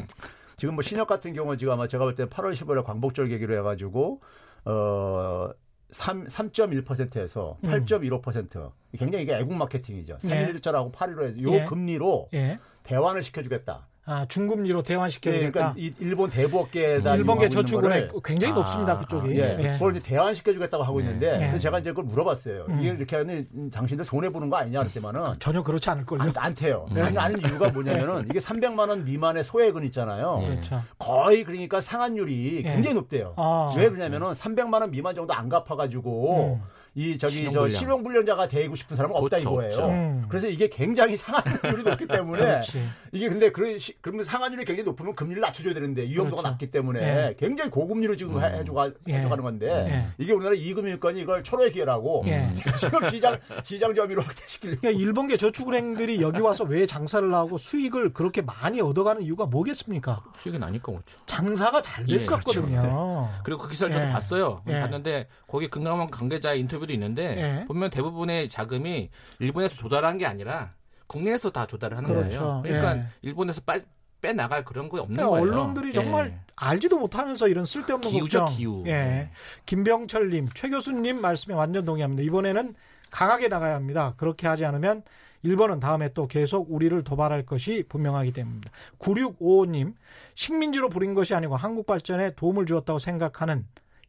[0.58, 4.21] 지금 뭐 신협 같은 경우 지금 아마 제가 볼 때 8월 15일 광복절 계기로 해가지고
[4.65, 5.49] 어
[5.91, 7.69] 3, 3.1%에서 음.
[7.69, 10.17] 8.15% 굉장히 이게 애국 마케팅이죠.
[10.25, 10.27] 예.
[10.53, 11.65] 3.1절하고 8.15 해서 요 예.
[11.65, 12.60] 금리로 예.
[12.84, 13.88] 대환을 시켜주겠다.
[14.09, 15.51] 아, 중금리로 대환시켜야겠다.
[15.51, 18.97] 그러니까 이 일본 대부업계에다 일본계 이용하고 있는 저축은행 거를 굉장히 아, 높습니다.
[18.99, 19.31] 그쪽이.
[19.37, 19.71] 예, 예.
[19.73, 21.05] 그걸 이제 대환시켜주겠다고 하고 네.
[21.05, 21.37] 있는데 예.
[21.39, 22.67] 그래서 제가 이제 그걸 물어봤어요.
[22.69, 22.79] 음.
[22.79, 26.21] 이게 이렇게 하면 당신들 손해 보는 거 아니냐 그랬더만은 전혀 그렇지 않을 걸요.
[26.21, 26.85] 안, 안 돼요.
[26.89, 27.01] 네.
[27.01, 30.39] 아니, 아는 이유가 뭐냐면은 이게 300만 원 미만의 소액은 있잖아요.
[30.43, 30.47] 예.
[30.47, 30.83] 그렇죠.
[30.97, 32.61] 거의 그러니까 상환율이 예.
[32.61, 33.33] 굉장히 높대요.
[33.35, 33.73] 아.
[33.75, 36.76] 왜 그러냐면은 300만 원 미만 정도 안 갚아가지고 음.
[36.97, 37.69] 이 저기 신용불량.
[37.69, 39.69] 저 실용 불량자가 되고 싶은 사람은 없다 그렇죠, 이거예요.
[39.69, 39.88] 없죠.
[39.89, 40.25] 음.
[40.29, 42.83] 그래서 이게 굉장히 상환율이 높기 때문에 그렇지.
[43.12, 46.47] 이게 근데 그런 시- 그러면 상환율이 굉장히 높으면 금리를 낮춰줘야 되는데 위험도가 그렇죠.
[46.47, 47.36] 낮기 때문에 예.
[47.38, 49.13] 굉장히 고금리로 지금 해- 해줘가, 예.
[49.13, 50.07] 해줘가는 건데 예.
[50.17, 52.49] 이게 우리나라 이금융권이 이걸 철호의 기회라고 예.
[52.79, 58.41] 지금 시장 시장 점유로 확대시키려고 그러니까 일본계 저축은행들이 여기 와서 왜 장사를 하고 수익을 그렇게
[58.41, 60.23] 많이 얻어가는 이유가 뭐겠습니까?
[60.39, 61.19] 수익은 아니까 그렇죠.
[61.27, 63.29] 장사가 잘 예, 됐었거든요.
[63.43, 64.12] 그리고 그 기사를 저도 예.
[64.12, 64.63] 봤어요.
[64.67, 64.79] 예.
[64.79, 67.65] 봤는데 거기 금감원 관계자의 인터뷰 도 있는데 예.
[67.65, 70.73] 보면 대부분의 자금이 일본에서 조달한 게 아니라
[71.08, 72.39] 국내에서 다 조달을 하는 그렇죠.
[72.39, 72.62] 거예요.
[72.63, 73.08] 그러니까 예.
[73.21, 73.80] 일본에서 빠,
[74.21, 75.52] 빼나갈 그런 거 없는 그러니까 거예요.
[75.52, 76.39] 언론들이 정말 예.
[76.56, 78.58] 알지도 못하면서 이런 쓸데없는 기우죠, 걱정.
[78.58, 78.84] 기우.
[78.88, 78.91] 예.
[78.91, 79.32] 네.
[79.65, 82.23] 김병철님, 최 교수님 말씀에 완전 동의합니다.
[82.23, 82.73] 이번에는
[83.12, 84.13] 강하게 나가야 합니다.
[84.17, 85.04] 그렇게 하지 않으면
[85.43, 88.71] 일본은 다음에 또 계속 우리를 도발할 것이 분명하기 때문입니다.
[89.00, 89.93] 9655님,
[90.36, 93.65] 식민지로 부린 것이 아니고 한국 발전에 도움을 주었다고 생각하는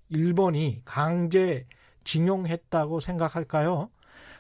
[0.08, 1.66] 일본이 강제
[2.12, 3.90] 징용했다고 생각할까요?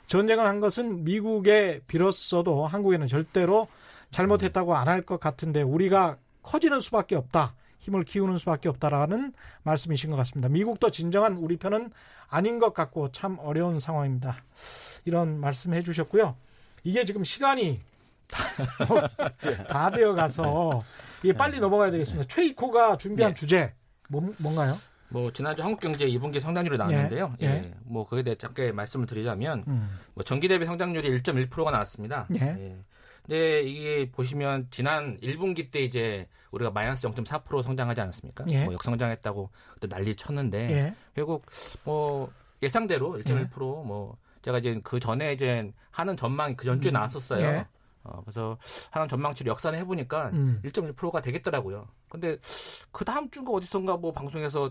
[0.06, 3.68] 전쟁을 한 것은 미국에 빌었어도 한국에는 절대로
[4.10, 7.54] 잘못했다고 안 할 것 같은데 우리가 커지는 수밖에 없다.
[7.80, 10.48] 힘을 키우는 수밖에 없다라는 말씀이신 것 같습니다.
[10.48, 11.90] 미국도 진정한 우리 편은
[12.28, 14.42] 아닌 것 같고 참 어려운 상황입니다.
[15.04, 16.36] 이런 말씀 해주셨고요.
[16.84, 17.80] 이게 지금 시간이
[18.28, 18.44] 다,
[19.68, 20.82] 다 되어 가서
[21.22, 22.26] 이게 빨리 넘어가야 되겠습니다.
[22.28, 23.40] 최이코가 준비한 네.
[23.40, 23.74] 주제
[24.08, 24.76] 뭐, 뭔가요?
[25.10, 27.34] 뭐 지난주 한국경제 2분기 성장률이 나왔는데요.
[27.40, 27.50] 예, 예.
[27.50, 27.74] 예.
[27.84, 29.98] 뭐 거기에 대해 짧게 말씀을 드리자면 음.
[30.14, 32.26] 뭐 전기 대비 성장률이 1.1%가 나왔습니다.
[32.34, 32.76] 예.
[33.22, 38.44] 근데 이게 보시면 지난 1분기 때 이제 우리가 마이너스 0.4% 성장하지 않았습니까?
[38.50, 38.64] 예.
[38.64, 40.94] 뭐 역성장했다고 그때 난리 쳤는데 예.
[41.14, 41.46] 결국
[41.84, 42.30] 뭐
[42.62, 46.94] 예상대로 1.1%뭐 제가 이제 그 전에 이제 하는 전망이 그 전주에 음.
[46.94, 47.64] 나왔었어요.
[48.06, 48.10] 예.
[48.10, 48.58] 어, 그래서
[48.90, 50.60] 하는 전망치를 역산을 해보니까 음.
[50.64, 51.88] 1.1%가 되겠더라고요.
[52.08, 52.38] 근데
[52.90, 54.70] 그 다음 주가 어디선가 뭐 방송에서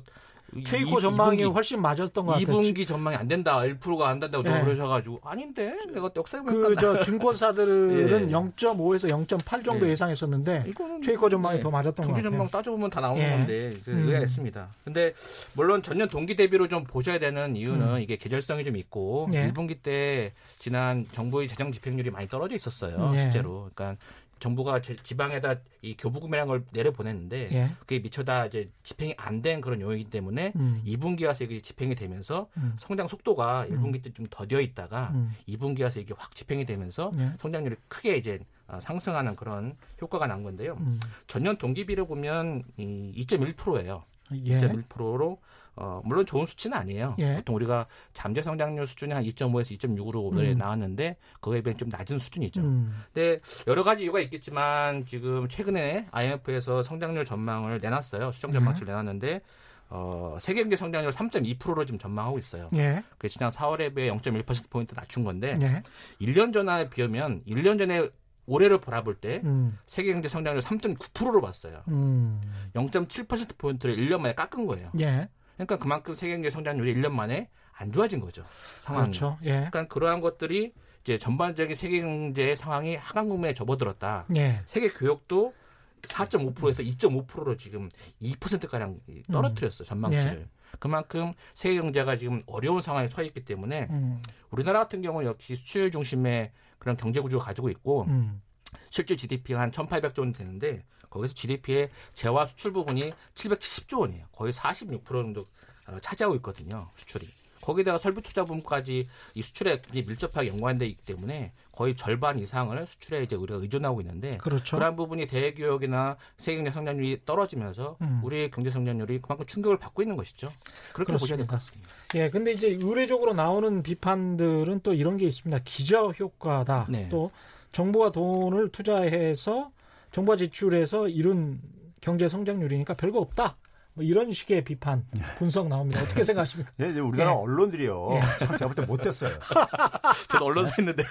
[0.66, 2.46] 최이코 전망이 훨씬 맞았던 것 같아요.
[2.46, 3.60] 2분기 전망이 안 된다.
[3.60, 4.62] 1%가 안 된다고 네.
[4.62, 8.34] 그러셔가지고 아닌데 내가 역사 그저 증권사들은 예.
[8.34, 9.92] 0.5에서 0.8 정도 예.
[9.92, 11.64] 예상했었는데 이거는 최이코 전망이 네.
[11.64, 12.30] 더 맞았던 것 같아요.
[12.30, 13.30] 전망 따져보면 다 나오는 예.
[13.32, 14.08] 건데 그 음.
[14.08, 14.68] 의아가 있습니다.
[14.84, 15.14] 근데
[15.54, 18.02] 물론 전년 동기 대비로 좀 보셔야 되는 이유는 음.
[18.02, 19.52] 이게 계절성이 좀 있고 예.
[19.52, 23.12] 1분기 때 지난 정부의 재정 집행률이 많이 떨어져 있었어요.
[23.14, 23.24] 예.
[23.24, 23.70] 실제로.
[23.76, 23.98] 그러니까
[24.40, 27.72] 정부가 제- 지방에다 이 교부금이라는 걸 내려 보냈는데 예.
[27.80, 30.82] 그게 미처 다 이제 집행이 안 된 그런 요인이기 때문에 음.
[30.86, 32.76] 2분기 와서 이게 집행이 되면서 음.
[32.80, 35.32] 성장 속도가 1분기 때 좀 더뎌 있다가 음.
[35.48, 37.32] 2분기 와서 이게 확 집행이 되면서 예.
[37.40, 40.76] 성장률이 크게 이제 어, 상승하는 그런 효과가 난 건데요.
[40.80, 41.00] 음.
[41.28, 44.04] 전년 동기비로 보면 이 2.1%예요.
[44.46, 44.58] 예.
[44.58, 45.40] 2.1%로
[45.78, 47.16] 어, 물론 좋은 수치는 아니에요.
[47.20, 47.36] 예.
[47.36, 50.58] 보통 우리가 잠재 성장률 수준이 한 2.5에서 2.6으로 올해 음.
[50.58, 52.62] 나왔는데 그거에 비해 좀 낮은 수준이죠.
[52.62, 52.92] 음.
[53.14, 58.32] 근데 여러 가지 이유가 있겠지만 지금 최근에 IMF에서 성장률 전망을 내놨어요.
[58.32, 59.42] 수정 전망치를 내놨는데
[59.90, 62.68] 어, 세계 경제 성장률 3.2%로 지금 전망하고 있어요.
[62.76, 63.04] 예.
[63.18, 65.84] 그 지난 4월에 비해 0.1% 포인트 낮춘 건데 예.
[66.26, 68.10] 1년 전에 비하면 1년 전에
[68.48, 69.78] 올해를 바라볼 때 음.
[69.86, 71.84] 세계 경제 성장률 3.9%로 봤어요.
[71.90, 72.42] 음.
[72.74, 74.92] 0.7% 포인트를 1년 만에 깎은 거예요.
[75.00, 75.30] 예.
[75.58, 78.44] 그러니까 그만큼 세계 경제 성장률이 1년 만에 안 좋아진 거죠.
[78.82, 79.08] 상황이.
[79.08, 79.38] 그렇죠.
[79.44, 79.50] 예.
[79.50, 84.26] 그러니까 그러한 것들이 이제 전반적인 세계 경제의 상황이 하강 국면에 접어들었다.
[84.36, 84.62] 예.
[84.66, 85.54] 세계 교역도
[86.02, 87.90] 4.5%에서 2.5%로 지금
[88.22, 89.00] 2%가량
[89.32, 89.88] 떨어뜨렸어요.
[89.88, 90.48] 전망치를.
[90.80, 94.22] 그만큼 세계 경제가 지금 어려운 상황에 처해 있기 때문에 음.
[94.52, 98.42] 우리나라 같은 경우는 역시 수출 중심의 그런 경제 구조를 가지고 있고 음.
[98.90, 100.84] 실제 GDP가 한 1,800조 원 되는데
[101.18, 104.26] 거기서 GDP의 재화 수출 부분이 770조 원이에요.
[104.32, 105.48] 거의 46% 정도
[105.88, 106.90] 어, 차지하고 있거든요.
[106.96, 107.28] 수출이.
[107.62, 113.24] 거기다가 설비 투자 부분까지 이 수출에 이제 밀접하게 연관돼 있기 때문에 거의 절반 이상을 수출에
[113.24, 114.78] 이제 우리가 의존하고 있는데 그렇죠.
[114.78, 118.22] 그러한 부분이 대기업이나 세계 경제 성장률이 떨어지면서 음.
[118.24, 120.48] 우리의 경제 성장률이 그만큼 충격을 받고 있는 것이죠.
[120.94, 121.48] 그렇게 보셔야 될 그렇습니다.
[121.48, 121.94] 것 같습니다.
[122.16, 125.62] 예, 근데 이제 의례적으로 나오는 비판들은 또 이런 게 있습니다.
[125.66, 126.88] 기저 효과다.
[126.90, 127.10] 네.
[127.10, 127.32] 또
[127.74, 129.72] 정부가 돈을 투자해서
[130.12, 131.60] 정부가 지출해서 이룬
[132.02, 133.58] 경제 성장률이니까 별거 없다.
[133.94, 135.06] 뭐 이런 식의 비판
[135.40, 136.02] 분석 나옵니다.
[136.04, 136.72] 어떻게 생각하십니까?
[136.82, 137.36] 예, 이제 우리나라 예.
[137.36, 138.10] 언론들이요.
[138.40, 139.32] 참 제가 볼 때 못됐어요.
[140.30, 141.04] 저도 언론사 했는데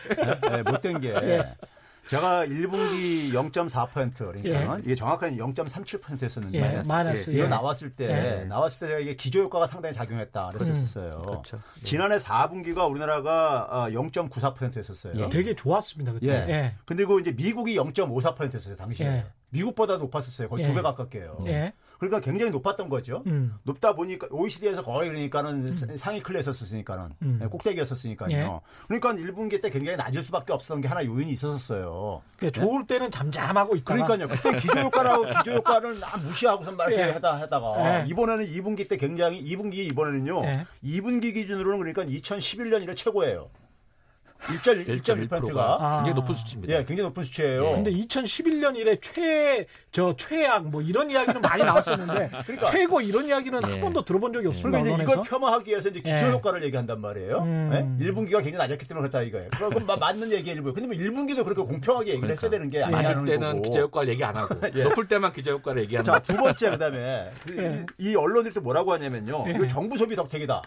[0.43, 1.55] 네, 못된 게 예.
[2.09, 4.83] 제가 1분기 0.4% 그러니까 예.
[4.85, 7.49] 이게 정확한 0.37%였었는데 예, 마이너스, 이거 예.
[7.49, 8.45] 나왔을 때 예.
[8.45, 11.19] 나왔을 때 제가 이게 기저 효과가 상당히 작용했다 그랬었어요.
[11.19, 11.61] 그렇죠.
[11.83, 15.15] 지난해 4분기가 우리나라가 0.94%였었어요.
[15.17, 15.29] 예.
[15.29, 16.13] 되게 좋았습니다.
[16.13, 16.27] 그때.
[16.27, 16.33] 예.
[16.49, 16.75] 예.
[16.85, 19.07] 근데 그 이제 미국이 0.54%였어요 당시에.
[19.07, 19.25] 예.
[19.51, 20.49] 미국보다 높았었어요.
[20.49, 20.69] 거의 예.
[20.69, 21.45] 두배 가깝게요.
[21.97, 22.07] 예.
[22.07, 23.23] 그러니까 굉장히 높았던 거죠.
[23.27, 23.55] 음.
[23.63, 27.41] 높다 보니까 OECD에서 거의 그러니까는 상위 클래스였으니까는 음.
[27.43, 28.31] 예, 꼭대기였었으니까요.
[28.31, 28.49] 예.
[28.87, 32.23] 그러니까 1분기 때 굉장히 낮을 수밖에 없었던 게 하나 요인이 있었었어요.
[32.37, 34.29] 그러니까 좋을 때는 잠잠하고 있다가 그러니까요.
[34.29, 37.09] 그때 기저 효과라고 기저 효과를 나 무시하고서 막 이렇게 예.
[37.11, 38.05] 하다 하다가 예.
[38.09, 40.43] 이번에는 2분기 때 굉장히 2분기 이번에는요.
[40.45, 40.67] 예.
[40.85, 43.49] 2분기 기준으로는 그러니까 2011년 이래 최고예요.
[44.41, 45.97] 1.1%가 아.
[46.05, 46.73] 굉장히 높은 수치입니다.
[46.75, 47.67] 예, 굉장히 높은 수치예요.
[47.67, 47.73] 예.
[47.73, 52.71] 근데 2011년 이래 최, 저, 최악, 뭐 이런 이야기는 많이 나왔었는데, 그러니까.
[52.71, 53.71] 최고 이런 이야기는 예.
[53.73, 54.81] 한 번도 들어본 적이 없습니다.
[54.83, 55.13] 그러니까 이제.
[55.13, 56.31] 이걸 폄하하기 위해서 이제 기저 예.
[56.31, 57.39] 효과를 얘기한단 말이에요.
[57.39, 57.97] 음.
[58.01, 58.07] 예?
[58.07, 59.49] 1분기가 굉장히 낮았기 때문에 그렇다 이거예요.
[59.57, 60.63] 그럼 마- 맞는 얘기예요.
[60.63, 63.63] 근데 뭐 1분기도 그렇게 공평하게 얘기를 했어야 되는 게 아니라는 때는 거고.
[63.63, 64.83] 기저 효과를 얘기 안 하고 예.
[64.85, 67.87] 높을 때만 기저 효과를 얘기하는 자, 두 번째 그다음에 그 예.
[67.99, 69.45] 이, 이 언론들이 또 뭐라고 하냐면요.
[69.49, 69.53] 예.
[69.53, 70.63] 이거 정부 소비 덕택이다.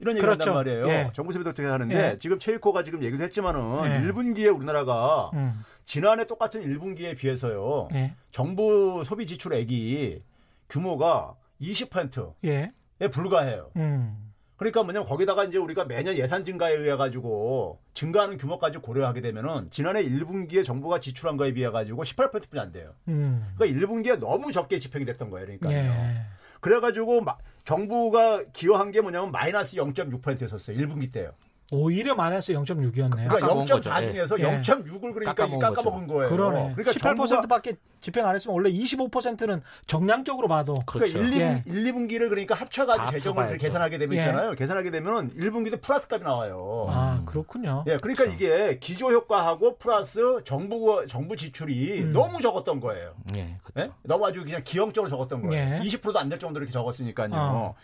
[0.00, 0.50] 이런 얘기를 그렇죠.
[0.50, 0.88] 한단 말이에요.
[0.88, 1.10] 예.
[1.12, 2.16] 정부 소비 덕택이 하는데 예.
[2.18, 4.08] 지금 체이코가 지금 얘기도 했지만은 예.
[4.08, 5.64] 1분기에 우리나라가 음.
[5.84, 7.88] 지난해 똑같은 1분기에 비해서요.
[7.94, 8.14] 예.
[8.30, 10.22] 정부 소비 지출액이
[10.68, 13.08] 규모가 20%에 예.
[13.08, 13.70] 불과해요.
[13.76, 14.32] 음.
[14.56, 20.02] 그러니까 뭐냐면 거기다가 이제 우리가 매년 예산 증가에 의해 가지고 증가하는 규모까지 고려하게 되면은 지난해
[20.04, 22.94] 1분기에 정부가 지출한 거에 비해 가지고 18%뿐이 안 돼요.
[23.08, 23.52] 음.
[23.56, 25.46] 그러니까 1분기에 너무 적게 집행이 됐던 거예요.
[25.46, 26.14] 그러니까요.
[26.64, 26.70] 예.
[26.70, 30.76] 그래가지고 마- 정부가 기여한 게 뭐냐면 마이너스 0.6%였었어요.
[30.78, 31.32] 1분기 때요.
[31.70, 33.10] 오히려 마이너스 0.6이었네요.
[33.10, 34.12] 그러니까 깎아먹은 0.4 거죠.
[34.12, 34.44] 중에서 예.
[34.60, 36.28] 0.6을 그러니까 깎아먹은 깎아먹은 거예요.
[36.30, 36.72] 그러네.
[36.76, 41.14] 그러니까 정부가 18%밖에 집행 안 했으면 원래 25%는 정량적으로 봐도 그렇죠.
[41.18, 41.62] 그러니까 1, 2분, 예.
[41.66, 43.56] 1, 2분기를 그러니까 합쳐가지고 다 재정을.
[43.58, 44.20] 계산하게 되면 예.
[44.20, 44.50] 있잖아요.
[44.52, 46.86] 계산하게 되면은 1분기도 플러스 값이 나와요.
[46.90, 47.84] 아 그렇군요.
[47.86, 52.12] 예, 그러니까 이게 기조 효과하고 플러스 정부 정부 지출이 음.
[52.12, 53.14] 너무 적었던 거예요.
[53.36, 53.88] 예, 그렇죠.
[53.88, 53.90] 예?
[54.02, 55.76] 너무 아주 그냥 기형적으로 적었던 거예요.
[55.76, 55.80] 예.
[55.88, 57.30] 20%도 안 될 정도로 이렇게 적었으니까요.
[57.32, 57.74] 어.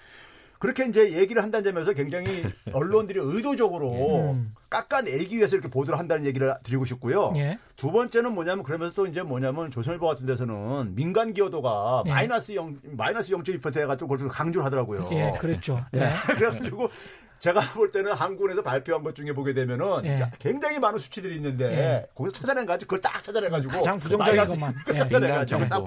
[0.61, 4.55] 그렇게 이제 얘기를 한다는 점에서 굉장히 언론들이 의도적으로 음.
[4.68, 7.33] 깎아내기 위해서 이렇게 보도를 한다는 얘기를 드리고 싶고요.
[7.37, 7.59] 예.
[7.77, 12.11] 두 번째는 뭐냐면 그러면서 또 이제 뭐냐면 조선일보 같은 데서는 민간 기여도가 예.
[12.11, 15.09] 마이너스 0 마이너스 0.2% 해가지고 그걸 강조를 하더라고요.
[15.12, 15.83] 예, 그랬죠.
[15.94, 16.03] 예.
[16.03, 16.11] 예.
[16.37, 16.90] 그래가지고
[17.38, 20.23] 제가 볼 때는 한국에서 발표한 것 중에 보게 되면은 예.
[20.38, 22.07] 굉장히 많은 수치들이 있는데 예.
[22.14, 24.75] 거기서 찾아낸가지고 그걸 딱 찾아내가지고 가장 부정적인 것만.
[24.85, 24.96] 그 예.
[24.96, 25.87] 찾아내가지고 민간 딱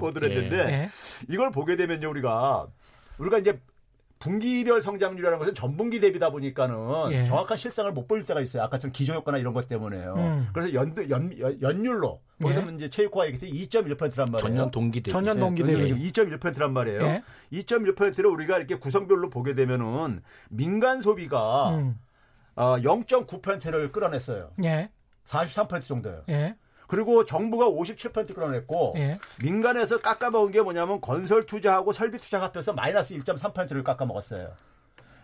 [0.68, 0.90] 예.
[1.28, 2.66] 이걸 보게 되면요 우리가
[3.18, 3.60] 우리가 이제
[4.24, 7.24] 분기별 성장률이라는 것은 전분기 대비다 보니까는 예.
[7.26, 8.62] 정확한 실상을 못볼 때가 있어요.
[8.62, 10.14] 아까처럼 기저효과나 이런 것 때문에요.
[10.16, 10.48] 음.
[10.54, 12.74] 그래서 연, 연, 연, 연율로 거기다 예.
[12.74, 14.38] 이제 체육화 때 2.1%란 말이에요.
[14.38, 15.10] 전년 동기 대비.
[15.10, 16.10] 전년 동기 네, 대비.
[16.10, 17.02] 2.1%란 말이에요.
[17.02, 17.22] 예.
[17.52, 21.98] 2.1%를 우리가 이렇게 구성별로 보게 되면은 민간 소비가 음.
[22.56, 24.52] 어, 0.9%를 끌어냈어요.
[24.64, 24.88] 예.
[25.26, 26.22] 43% 정도예요.
[26.30, 26.56] 예.
[26.94, 29.18] 그리고 정부가 57% 끌어냈고 예.
[29.42, 34.52] 민간에서 깎아먹은 게 뭐냐면 건설 투자하고 설비 투자 합해서 마이너스 1.3%를 깎아먹었어요.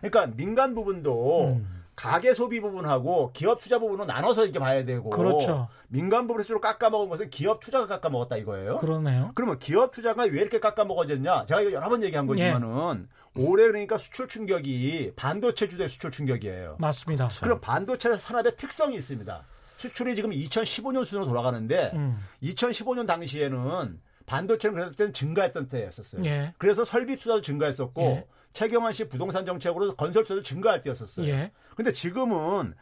[0.01, 1.83] 그러니까 민간 부분도 음.
[1.95, 5.69] 가계 소비 부분하고 기업 투자 부분은 나눠서 이렇게 봐야 되고 그렇죠.
[5.87, 8.79] 민간 부분을 주로 깎아먹은 것은 기업 투자가 깎아먹었다 이거예요.
[8.79, 9.31] 그러네요.
[9.35, 11.45] 그러면 기업 투자가 왜 이렇게 깎아먹어졌냐?
[11.45, 13.07] 제가 이거 여러 번 얘기한 거지만은
[13.37, 16.75] 올해 그러니까 수출 충격이 반도체 주도의 수출 충격이에요.
[16.79, 17.29] 맞습니다.
[17.41, 19.45] 그럼 반도체 산업의 특성이 있습니다.
[19.81, 22.23] 수출이 지금 2015년 수준으로 돌아가는데 음.
[22.43, 26.23] 2015년 당시에는 반도체는 그랬을 때는 증가했던 때였었어요.
[26.25, 26.53] 예.
[26.57, 28.27] 그래서 설비 투자도 증가했었고 예.
[28.53, 31.25] 최경환 씨 부동산 정책으로 건설 투자도 증가할 때였었어요.
[31.27, 31.51] 예.
[31.75, 32.73] 근데 지금은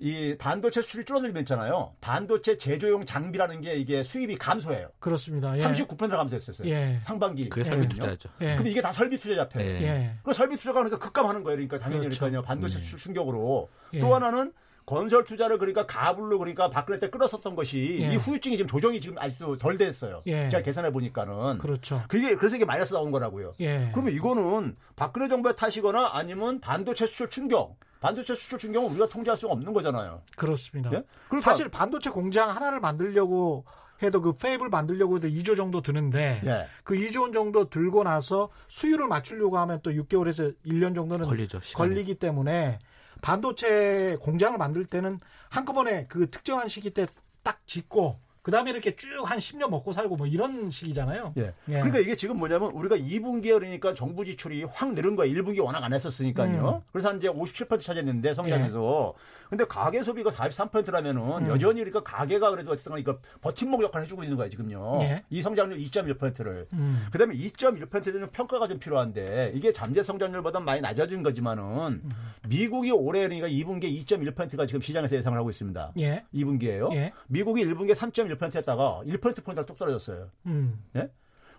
[0.00, 1.94] 이 반도체 수출이 줄어들고 있잖아요.
[2.00, 4.88] 반도체 제조용 장비라는 게 이게 수입이 감소해요.
[4.98, 5.56] 그렇습니다.
[5.56, 5.62] 예.
[5.62, 6.68] 39% 감소했었어요.
[6.68, 6.98] 예.
[7.02, 7.48] 상반기.
[7.48, 7.70] 그게 예.
[7.70, 8.28] 설비 투자였죠.
[8.40, 8.56] 예.
[8.56, 9.64] 근데 이게 다 설비 투자 잡혀요.
[9.64, 9.82] 예.
[9.82, 10.14] 예.
[10.22, 11.56] 그 설비 투자가 그러니까 급감하는 거예요.
[11.56, 12.20] 그러니까 당연히 그렇죠.
[12.20, 12.42] 그러니까요.
[12.42, 13.70] 반도체 수출 충격으로.
[13.94, 14.00] 예.
[14.00, 14.52] 또 하나는
[14.86, 18.12] 건설 투자를 그러니까 가불로 그러니까 박근혜 때 끌었었던 것이 예.
[18.12, 20.22] 이 후유증이 지금 조정이 지금 아직도 덜 됐어요.
[20.26, 20.48] 예.
[20.48, 21.58] 제가 계산해 보니까는.
[21.58, 22.02] 그렇죠.
[22.08, 23.54] 그게 그래서 이게 마이너스 나온 거라고요.
[23.60, 23.90] 예.
[23.92, 27.76] 그러면 이거는 박근혜 정부의 탓이거나 아니면 반도체 수출 충격.
[28.00, 30.22] 반도체 수출 충격은 우리가 통제할 수가 없는 거잖아요.
[30.36, 30.90] 그렇습니다.
[30.92, 31.04] 예?
[31.28, 33.64] 그러니까 사실 반도체 공장 하나를 만들려고
[34.02, 36.66] 해도 그 페이블 만들려고 해도 2조 정도 드는데 예.
[36.82, 41.90] 그 2조 원 정도 들고 나서 수율을 맞추려고 하면 또 6개월에서 1년 정도는 걸리죠, 시간이.
[41.90, 42.80] 걸리기 때문에
[43.22, 47.06] 반도체 공장을 만들 때는 한꺼번에 그 특정한 시기 때
[47.42, 51.34] 딱 짓고 그 다음에 이렇게 쭉 한 10년 먹고 살고 뭐 이런 식이잖아요.
[51.36, 51.42] 예.
[51.68, 51.72] 예.
[51.72, 55.32] 그러니까 이게 지금 뭐냐면 우리가 2분기에 그러니까 정부 지출이 확 늘은 거예요.
[55.34, 56.82] 1분기 워낙 안 했었으니까요.
[56.82, 56.88] 음.
[56.92, 59.14] 그래서 한 이제 57% 차지했는데 성장해서.
[59.48, 61.48] 근데 가계 소비가 43%라면은 음.
[61.48, 64.98] 여전히 그러니까 가계가 그래도 어쨌든 그러니까 버팀목 역할을 해주고 있는 거예요, 지금요.
[65.02, 65.22] 예.
[65.30, 66.66] 이 성장률 2.1%를.
[66.72, 67.06] 음.
[67.12, 71.62] 그 다음에 2.1%는 평가가 좀 필요한데 이게 잠재 성장률보다 많이 낮아진 거지만은
[72.04, 72.10] 음.
[72.48, 75.92] 미국이 올해 그러니까 2분기에 2.1%가 지금 시장에서 예상을 하고 있습니다.
[75.98, 76.24] 예.
[76.34, 76.92] 2분기에요.
[76.94, 77.12] 예.
[77.28, 80.28] 미국이 미국이 1분기에 3.1% 했다가 1%포인트가 뚝 떨어졌어요.
[80.46, 80.82] 음.
[80.96, 81.10] 예?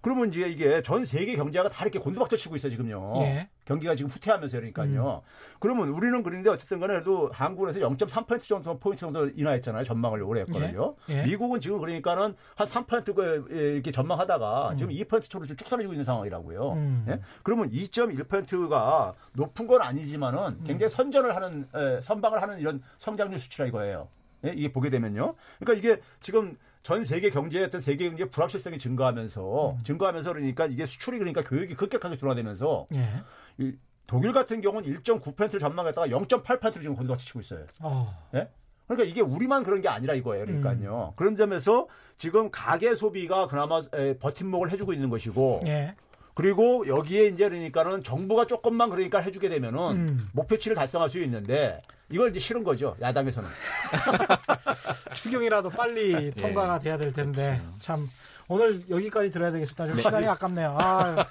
[0.03, 3.21] 그러면 이제 이게 전 세계 경제가 다 이렇게 곤두박질 치고 있어요, 지금요.
[3.21, 3.47] 예.
[3.63, 5.21] 경기가 지금 후퇴하면서 그러니까요.
[5.59, 9.85] 그러면 우리는 그런데 어쨌든 간에 그래도 한국에서 0.3% 정도 포인트 정도 인하했잖아요.
[9.85, 10.95] 전망을 올해 했거든요.
[11.07, 11.19] 예.
[11.19, 11.23] 예.
[11.23, 14.77] 미국은 지금 그러니까는 한 3%가 이렇게 전망하다가 음.
[14.77, 16.73] 지금 2%초로 쭉 떨어지고 있는 상황이라고요.
[16.73, 17.05] 음.
[17.07, 17.21] 예?
[17.41, 24.09] 그러면 2.1%가 높은 건 아니지만은 굉장히 선전을 하는 에, 선방을 하는 이런 성장률 수치라 이거예요.
[24.45, 24.53] 예?
[24.55, 25.35] 이게 보게 되면요.
[25.59, 29.83] 그러니까 이게 지금 전 세계 경제의 어떤 세계 경제 불확실성이 증가하면서 음.
[29.83, 33.23] 증가하면서 그러니까 이게 수출이 그러니까 교육이 급격하게 둔화되면서 예.
[33.57, 33.73] 이
[34.05, 37.65] 독일 같은 경우는 1.9%를 전망했다가 0.8%를 지금 곤두박질 치고 있어요.
[37.81, 38.13] 어.
[38.35, 38.49] 예?
[38.87, 40.45] 그러니까 이게 우리만 그런 게 아니라 이거예요.
[40.45, 41.13] 그러니까요.
[41.13, 41.15] 음.
[41.15, 45.95] 그런 점에서 지금 가계 소비가 그나마 에, 버팀목을 해주고 있는 것이고 예.
[46.33, 50.29] 그리고 여기에 이제 그러니까는 정부가 조금만 그러니까 해주게 되면은 음.
[50.33, 52.95] 목표치를 달성할 수 있는데 이걸 이제 싫은 거죠.
[53.01, 53.47] 야당에서는.
[55.13, 58.07] 추경이라도 빨리 통과가 돼야 될 텐데 참
[58.47, 59.87] 오늘 여기까지 들어야 되겠습니다.
[59.87, 60.75] 좀 시간이 아깝네요.
[60.79, 61.25] 아,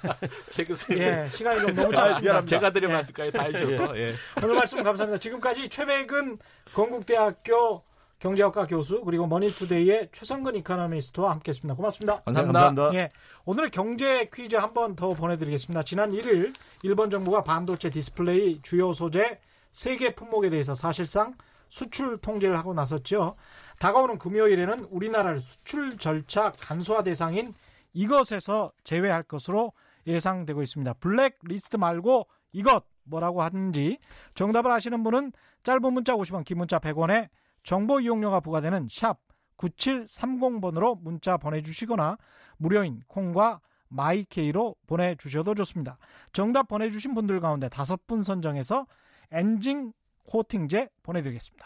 [0.49, 0.97] 책으세요.
[0.99, 2.21] 예, 시간이 좀 너무 아, 짧습니다.
[2.21, 2.45] 미안합니다.
[2.45, 3.31] 제가 드린 예.
[3.31, 3.97] 다 해주셔서.
[3.97, 4.13] 예.
[4.41, 5.19] 오늘 말씀 감사합니다.
[5.19, 6.39] 지금까지 최백은
[6.73, 7.83] 건국대학교
[8.27, 11.75] 경제학과 교수 그리고 머니투데이의 최성근 이카노미스트와 함께했습니다.
[11.75, 12.21] 고맙습니다.
[12.21, 12.59] 감사합니다.
[12.59, 12.97] 네, 감사합니다.
[12.97, 13.11] 예,
[13.43, 15.83] 오늘의 경제 퀴즈 한 번 더 보내드리겠습니다.
[15.83, 19.39] 지난 1일 일본 정부가 반도체 디스플레이 주요 소재
[19.73, 21.35] 세 개 품목에 대해서 사실상
[21.67, 23.35] 수출 통제를 하고 나섰죠.
[23.79, 27.53] 다가오는 금요일에는 우리나라를 수출 절차 간소화 대상인
[27.91, 29.73] 이것에서 제외할 것으로
[30.07, 30.93] 예상되고 있습니다.
[30.93, 33.97] 블랙 리스트 말고 이것 뭐라고 하는지
[34.35, 35.33] 정답을 아시는 분은
[35.63, 37.27] 짧은 문자 50원, 긴 문자 100원에
[37.63, 39.19] 정보 이용료가 부과되는 샵
[39.57, 42.17] 9730번으로 문자 보내주시거나
[42.57, 45.97] 무료인 콩과 마이케이로 보내주셔도 좋습니다.
[46.31, 48.87] 정답 보내주신 분들 가운데 다섯 분 선정해서
[49.31, 49.93] 엔진
[50.27, 51.65] 코팅제 보내드리겠습니다.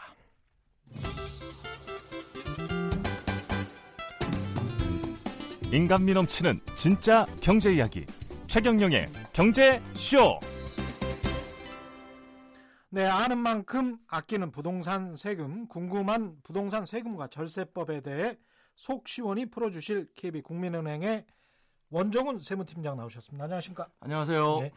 [5.72, 8.06] 인간미 넘치는 진짜 경제 이야기
[8.48, 10.40] 최경영의 경제 쇼.
[12.90, 18.38] 네, 아는 만큼 아끼는 부동산 세금, 궁금한 부동산 세금과 절세법에 대해
[18.76, 21.26] 속 시원히 풀어주실 KB 국민은행의
[21.90, 23.44] 원종훈 세무팀장 나오셨습니다.
[23.44, 23.90] 안녕하십니까?
[24.00, 24.60] 안녕하세요.
[24.62, 24.72] 네.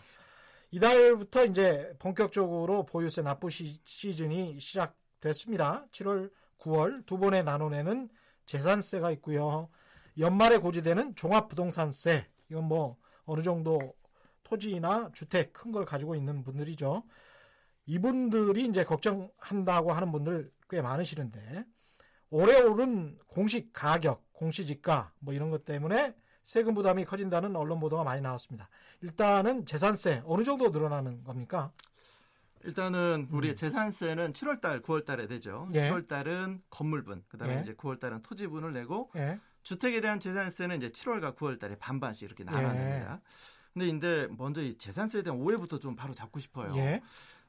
[0.72, 5.86] 이달부터 이제 본격적으로 보유세 납부 시, 시즌이 시작됐습니다.
[5.92, 8.08] 7월, 9월 두 번에 나눠내는
[8.46, 9.68] 재산세가 있고요.
[10.18, 13.94] 연말에 고지되는 종합부동산세 이건 뭐 어느 정도
[14.42, 17.04] 토지나 주택 큰 걸 가지고 있는 분들이죠.
[17.90, 21.64] 이분들이 이제 걱정한다고 하는 분들 꽤 많으시는데
[22.30, 26.14] 올해 오른 공식 가격, 공시지가 뭐 이런 것 때문에
[26.44, 28.68] 세금 부담이 커진다는 언론 보도가 많이 나왔습니다.
[29.02, 31.72] 일단은 재산세 어느 정도 늘어나는 겁니까?
[32.62, 35.66] 일단은 우리 재산세는 7월 달, 9월 달에 되죠.
[35.70, 35.74] 음.
[35.74, 35.90] 예.
[35.90, 37.62] 7월 달은 건물분, 그다음에 예.
[37.62, 39.40] 이제 9월 달은 토지분을 내고 예.
[39.64, 42.52] 주택에 대한 재산세는 이제 7월과 9월 달에 반반씩 이렇게 예.
[42.52, 43.20] 나눠냅니다.
[43.72, 46.76] 근데 근데 먼저 이 재산세에 대한 오해부터 좀 바로 잡고 싶어요.
[46.76, 47.00] 예.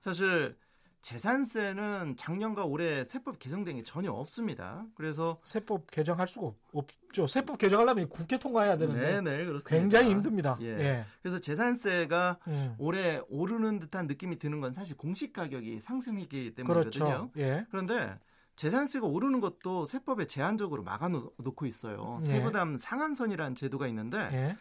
[0.02, 0.56] 사실
[1.02, 4.86] 재산세는 작년과 올해 세법 개정된 게 전혀 없습니다.
[4.96, 7.26] 그래서 세법 개정할 수가 없- 없죠.
[7.28, 9.70] 세법 개정하려면 국회 통과해야 되는데 네네 그렇습니다.
[9.70, 10.58] 굉장히 힘듭니다.
[10.62, 10.68] 예.
[10.68, 11.06] 예.
[11.22, 12.76] 그래서 재산세가 음.
[12.78, 17.06] 올해 오르는 듯한 느낌이 드는 건 사실 공시 가격이 상승이기 때문이거든요.
[17.06, 17.32] 그렇죠.
[17.38, 17.66] 예.
[17.72, 18.20] 그런데
[18.56, 22.20] 재산세가 오르는 것도 세법에 제한적으로 막아놓고 있어요.
[22.22, 22.26] 예.
[22.26, 24.58] 세부담 상한선이라는 제도가 있는데 예.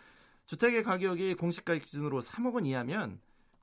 [0.46, 3.20] 주택의 가격이 공시가격 기준으로 3억 원 이하면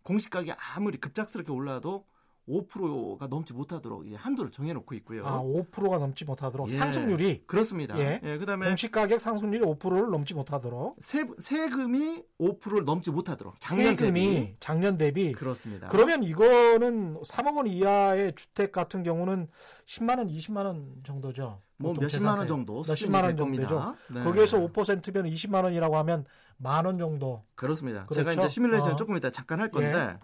[0.07, 2.05] 공시 가격이 아무리 급작스럽게 올라도
[2.47, 5.27] 5%가 넘지 못하도록 이제 한도를 정해놓고 있고요.
[5.27, 6.77] 아, 5%가 넘지 못하도록 예.
[6.77, 7.99] 상승률이 그렇습니다.
[7.99, 8.21] 예.
[8.23, 8.37] 예.
[8.37, 14.55] 그다음에 공시 가격 상승률이 5%를 넘지 못하도록 세, 세금이 5%를 넘지 못하도록 작년 세금이 대비
[14.61, 15.89] 작년 대비 그렇습니다.
[15.89, 19.49] 그러면 이거는 3억 원 이하의 주택 같은 경우는
[19.85, 21.61] 10만 원, 20만 원 정도죠.
[21.79, 22.47] 뭐 몇십만 원.
[22.47, 23.95] 정도 몇십만 원 정도죠.
[24.09, 24.23] 네.
[24.23, 26.25] 거기에서 5%면 20만 원이라고 하면
[26.57, 27.43] 만 원 정도.
[27.55, 28.05] 그렇습니다.
[28.05, 28.29] 그렇죠?
[28.29, 28.95] 제가 이제 시뮬레이션 어.
[28.95, 30.17] 조금 이따 잠깐 할 건데 예.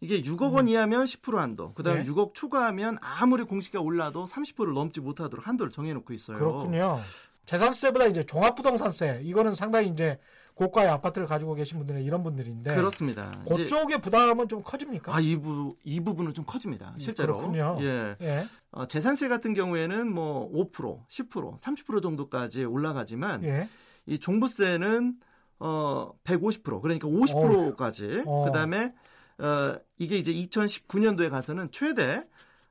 [0.00, 2.10] 이게 6억 원 이하면 10% 한도, 그 다음에 네.
[2.10, 6.38] 6억 초과하면 아무리 공시가 올라도 30%를 넘지 못하도록 한도를 정해놓고 있어요.
[6.38, 6.98] 그렇군요.
[7.46, 10.18] 재산세보다 이제 종합부동산세 이거는 상당히 이제
[10.54, 13.30] 고가의 아파트를 가지고 계신 분들은 이런 분들인데 그렇습니다.
[13.48, 15.14] 그쪽의 부담은 좀 커집니까?
[15.16, 16.94] 아, 이, 부, 이 부분은 좀 커집니다.
[16.98, 17.38] 실제로.
[17.38, 17.78] 그렇군요.
[17.80, 18.16] 예.
[18.20, 18.44] 예.
[18.70, 23.68] 어, 재산세 같은 경우에는 뭐 5%, 10%, 30% 정도까지 올라가지만 예.
[24.06, 25.14] 이 종부세는
[25.60, 28.44] 어 150% 그러니까 50%까지 어.
[28.46, 28.92] 그다음에
[29.38, 32.24] 어 이게 이제 2019년도에 가서는 최대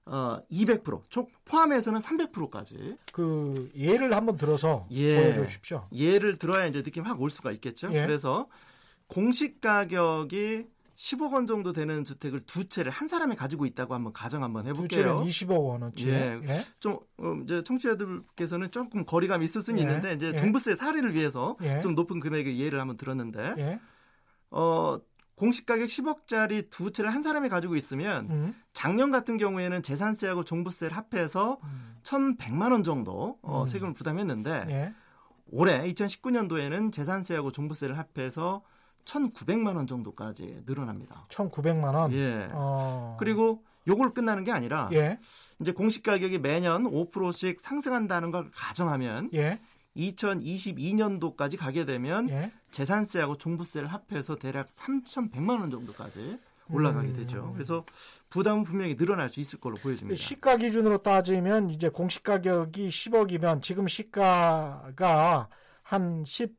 [0.05, 5.33] 어 200%, 총 포함해서는 300%까지 그 예를 한번 들어서 예.
[5.33, 5.87] 보여주십시오.
[5.93, 7.89] 예를 들어야 이제 느낌 확 올 수가 있겠죠.
[7.93, 8.01] 예.
[8.05, 8.47] 그래서
[9.07, 10.65] 공시 가격이
[10.99, 14.71] 10억 원 정도 되는 주택을 두 채를 한 사람이 가지고 있다고 한번 가정 한번 두
[14.71, 15.05] 해볼게요.
[15.05, 16.09] 채는 20억 원어치.
[16.09, 16.41] 예.
[16.43, 16.65] 예.
[16.81, 19.83] 좀 어, 이제 청취자들께서는 조금 거리감이 있을 수는 예.
[19.83, 20.37] 있는데 이제 예.
[20.37, 21.79] 종부세 사례를 위해서 예.
[21.79, 23.79] 좀 높은 금액의 예를 한번 들었는데 예.
[24.51, 24.99] 어
[25.35, 28.55] 공시 가격 10억짜리 두 채를 한 사람이 가지고 있으면 음.
[28.73, 31.61] 작년 같은 경우에는 재산세하고 종부세를 합해서
[32.03, 33.65] 1,100만 원 정도 어, 음.
[33.65, 34.93] 세금을 부담했는데 예.
[35.49, 38.63] 올해 2019년도에는 재산세하고 종부세를 합해서
[39.10, 41.26] 1,900만 원 정도까지 늘어납니다.
[41.30, 42.14] 1,900만 원.
[42.14, 42.49] 예.
[42.51, 43.18] 어.
[43.20, 45.20] 그리고 요걸 끝나는 게 아니라 예.
[45.60, 49.60] 이제 공시 가격이 매년 5%씩 상승한다는 걸 가정하면 예.
[49.97, 52.51] 2022년도까지 가게 되면 예.
[52.72, 56.39] 재산세하고 종부세를 합해서 대략 3,100만 원 정도까지
[56.72, 57.14] 올라가게 음.
[57.16, 57.51] 되죠.
[57.53, 57.84] 그래서
[58.30, 60.22] 부담은 분명히 늘어날 수 있을 걸로 보여집니다.
[60.22, 65.49] 시가 기준으로 따지면 이제 공시 가격이 10억이면 지금 시가가
[65.82, 66.59] 한 10, 아,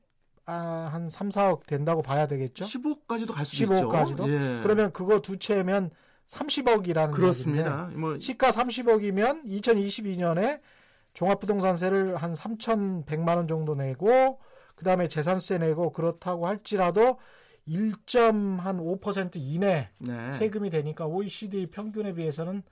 [0.52, 2.64] 한 3, 4억 된다고 봐야 되겠죠?
[2.64, 4.10] 15까지도 갈 15까지도?
[4.10, 4.28] 있죠.
[4.28, 4.60] 예.
[4.62, 5.90] 그러면 그거 두 채면
[6.26, 7.90] 30억이라는 그렇습니다.
[7.94, 10.60] 뭐 시가 30억이면 2022년에
[11.14, 14.38] 종합부동산세를 한 3,100만 원 정도 내고
[14.76, 17.18] 그다음에 재산세 내고 그렇다고 할지라도
[17.68, 20.30] 1.5% 이내 네.
[20.30, 22.62] 세금이 되니까 OECD 평균에 비해서는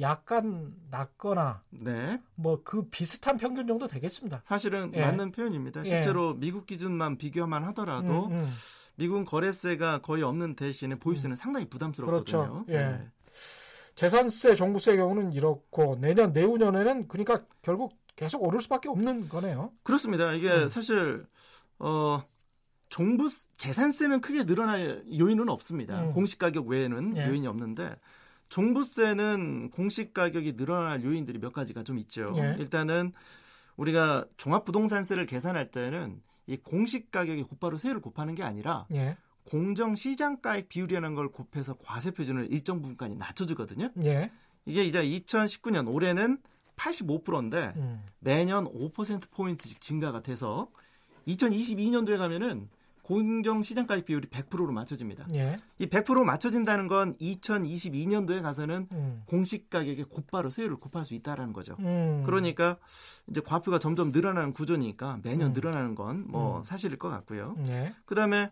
[0.00, 2.20] 약간 낮거나 네.
[2.34, 4.40] 뭐 그 비슷한 평균 정도 되겠습니다.
[4.44, 5.00] 사실은 예.
[5.00, 5.80] 맞는 표현입니다.
[5.80, 5.84] 예.
[5.84, 8.48] 실제로 미국 기준만 비교만 하더라도 음, 음.
[8.96, 12.64] 미국은 거래세가 거의 없는 대신에 보유세는 상당히 부담스럽거든요.
[12.64, 12.64] 그렇죠.
[12.70, 13.06] 예.
[13.94, 19.72] 재산세, 종부세의 경우는 이렇고 내년 내후년에는 그러니까 결국 계속 오를 수밖에 없는 거네요.
[19.82, 20.32] 그렇습니다.
[20.32, 20.68] 이게 음.
[20.68, 21.26] 사실
[21.78, 22.22] 어
[22.88, 26.02] 종부 재산세는 크게 늘어날 요인은 없습니다.
[26.02, 26.12] 음.
[26.12, 27.26] 공시 가격 외에는 예.
[27.28, 27.96] 요인이 없는데
[28.48, 32.34] 종부세는 공시 가격이 늘어날 요인들이 몇 가지가 좀 있죠.
[32.36, 32.56] 예.
[32.58, 33.12] 일단은
[33.76, 39.16] 우리가 종합부동산세를 계산할 때는 이 공시 가격이 곧바로 세율을 곱하는 게 아니라 예.
[39.44, 43.90] 공정 시장가액 비율이라는 걸 곱해서 과세 표준을 일정 부분까지 낮춰주거든요.
[44.04, 44.30] 예.
[44.64, 46.38] 이게 이제 2019년 올해는
[46.76, 48.04] 85%인데 음.
[48.18, 50.68] 매년 5% 포인트씩 증가가 돼서
[51.28, 52.68] 2022년도에 가면은
[53.06, 55.28] 공정 시장가액 비율이 100%로 맞춰집니다.
[55.32, 55.60] 예.
[55.78, 59.22] 이 100% 맞춰진다는 건 2022년도에 가서는 음.
[59.26, 61.76] 공시 가격에 곧바로 세율을 곱할 수 있다라는 거죠.
[61.78, 62.24] 음.
[62.26, 62.78] 그러니까
[63.30, 65.52] 이제 과표가 점점 늘어나는 구조니까 매년 음.
[65.52, 66.62] 늘어나는 건뭐 음.
[66.64, 67.54] 사실일 것 같고요.
[67.68, 67.94] 예.
[68.06, 68.50] 그다음에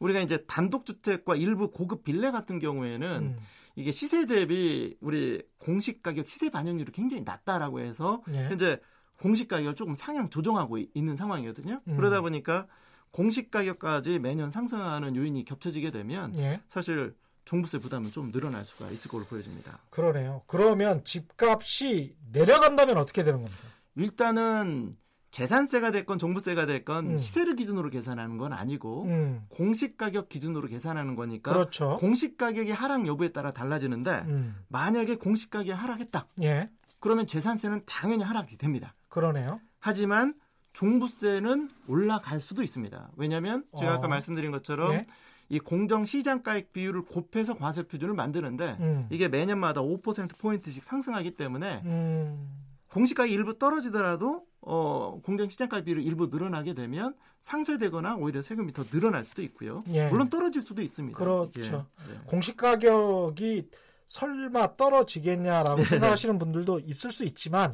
[0.00, 3.36] 우리가 이제 단독 주택과 일부 고급 빌레 같은 경우에는 음.
[3.74, 8.44] 이게 시세 대비 우리 공시 가격 시세 반영률이 굉장히 낮다라고 해서 예.
[8.50, 8.78] 현재
[9.20, 11.80] 공시 가격을 조금 상향 조정하고 이- 있는 상황이거든요.
[11.88, 11.96] 음.
[11.96, 12.68] 그러다 보니까
[13.16, 16.60] 공시 가격까지 매년 상승하는 요인이 겹쳐지게 되면 예.
[16.68, 17.14] 사실
[17.46, 19.78] 종부세 부담은 좀 늘어날 수가 있을 걸로 보여집니다.
[19.88, 20.42] 그러네요.
[20.46, 23.62] 그러면 집값이 내려간다면 어떻게 되는 겁니까?
[23.94, 24.98] 일단은
[25.30, 27.16] 재산세가 됐건 종부세가 됐건 음.
[27.18, 31.96] 시세를 기준으로 계산하는 건 아니고 음, 공시 가격 기준으로 계산하는 거니까 그렇죠.
[31.98, 36.26] 공시 가격의 하락 여부에 따라 달라지는데 음, 만약에 공시 가격이 하락했다.
[36.42, 36.68] 예,
[37.00, 38.94] 그러면 재산세는 당연히 하락이 됩니다.
[39.08, 39.58] 그러네요.
[39.78, 40.34] 하지만
[40.76, 43.10] 종부세는 올라갈 수도 있습니다.
[43.16, 44.08] 왜냐하면 제가 아까 어.
[44.08, 45.06] 말씀드린 것처럼 예,
[45.48, 51.80] 이 공정 시장가액 비율을 곱해서 과세 표준을 만드는데 음, 이게 매년마다 5% 포인트씩 상승하기 때문에
[51.86, 52.46] 음,
[52.88, 59.24] 공시가격이 일부 떨어지더라도 어, 공정 시장가액 비율이 일부 늘어나게 되면 상쇄되거나 오히려 세금이 더 늘어날
[59.24, 59.82] 수도 있고요.
[59.88, 60.10] 예.
[60.10, 61.16] 물론 떨어질 수도 있습니다.
[61.16, 61.86] 그렇죠.
[62.06, 62.12] 예.
[62.12, 62.20] 네.
[62.26, 63.70] 공시 가격이
[64.08, 67.72] 설마 떨어지겠냐라고 생각하시는 분들도 있을 수 있지만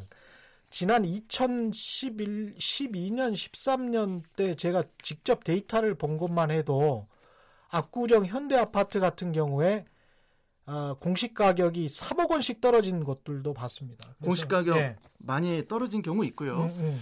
[0.72, 7.06] 지난 2011, 12년, 13년 때 제가 직접 데이터를 본 것만 해도
[7.70, 9.84] 압구정 현대 아파트 같은 경우에
[10.64, 14.14] 아, 공시 가격이 3억 원씩 떨어진 것들도 봤습니다.
[14.22, 14.96] 공시 가격 예.
[15.18, 16.62] 많이 떨어진 경우 있고요.
[16.62, 17.00] 음, 음.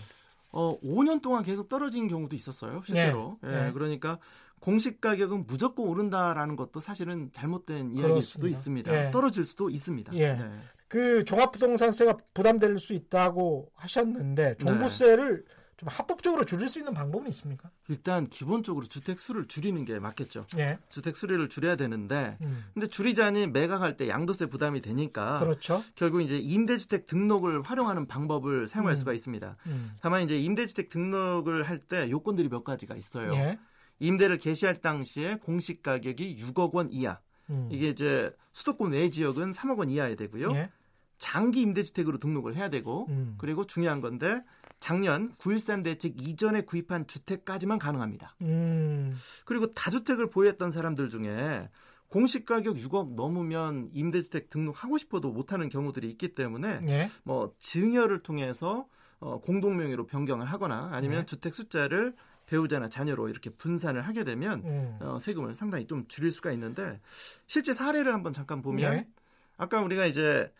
[0.53, 2.83] 어, 5년 동안 계속 떨어진 경우도 있었어요.
[2.85, 3.39] 실제로.
[3.41, 3.51] 네.
[3.51, 3.73] 예, 네.
[3.73, 4.19] 그러니까
[4.59, 8.49] 공시 가격은 무조건 오른다라는 것도 사실은 잘못된 이야기일 수도.
[8.49, 9.07] 있습니다.
[9.07, 9.11] 예.
[9.13, 10.13] 떨어질 수도 있습니다.
[10.15, 10.35] 예.
[10.35, 10.51] 네.
[10.91, 15.45] 그 종합부동산세가 부담될 수 있다고 하셨는데 종부세를
[15.77, 17.71] 좀 합법적으로 줄일 수 있는 방법은 있습니까?
[17.89, 20.47] 일단 기본적으로 주택 수를 줄이는 게 맞겠죠.
[20.59, 20.79] 예.
[20.91, 22.65] 주택 수리를 줄여야 되는데 음.
[22.75, 25.81] 근데 줄이자니 매각할 때 양도세 부담이 되니까 그렇죠.
[25.95, 28.97] 결국 이제 임대주택 등록을 활용하는 방법을 사용할 음.
[28.97, 29.57] 수가 있습니다.
[29.69, 29.93] 음.
[30.03, 33.33] 다만 이제 임대주택 등록을 할 때 요건들이 몇 가지가 있어요.
[33.35, 33.59] 예.
[34.01, 37.21] 임대를 개시할 당시에 공시 가격이 6억 원 이하.
[37.49, 37.69] 음.
[37.71, 40.53] 이게 이제 수도권 외 지역은 3억 원 이하야 되고요.
[40.57, 40.71] 예.
[41.21, 43.35] 장기 임대주택으로 등록을 해야 되고 음.
[43.39, 44.43] 그리고 중요한 건데
[44.81, 48.35] 작년 9.13 대책 이전에 구입한 주택까지만 가능합니다.
[48.41, 49.15] 음.
[49.45, 51.69] 그리고 다주택을 보유했던 사람들 중에
[52.09, 57.11] 공시가격 6억 넘으면 임대주택 등록하고 싶어도 못하는 경우들이 있기 때문에 예.
[57.23, 58.89] 뭐 증여를 통해서
[59.21, 61.27] 어, 공동명의로 변경을 하거나 아니면 네.
[61.27, 62.15] 주택 숫자를
[62.47, 64.99] 배우자나 자녀로 이렇게 분산을 하게 되면 음.
[65.01, 66.99] 어, 세금을 상당히 좀 줄일 수가 있는데
[67.47, 69.07] 실제 사례를 한번 잠깐 보면 예.
[69.59, 70.51] 아까 우리가 이제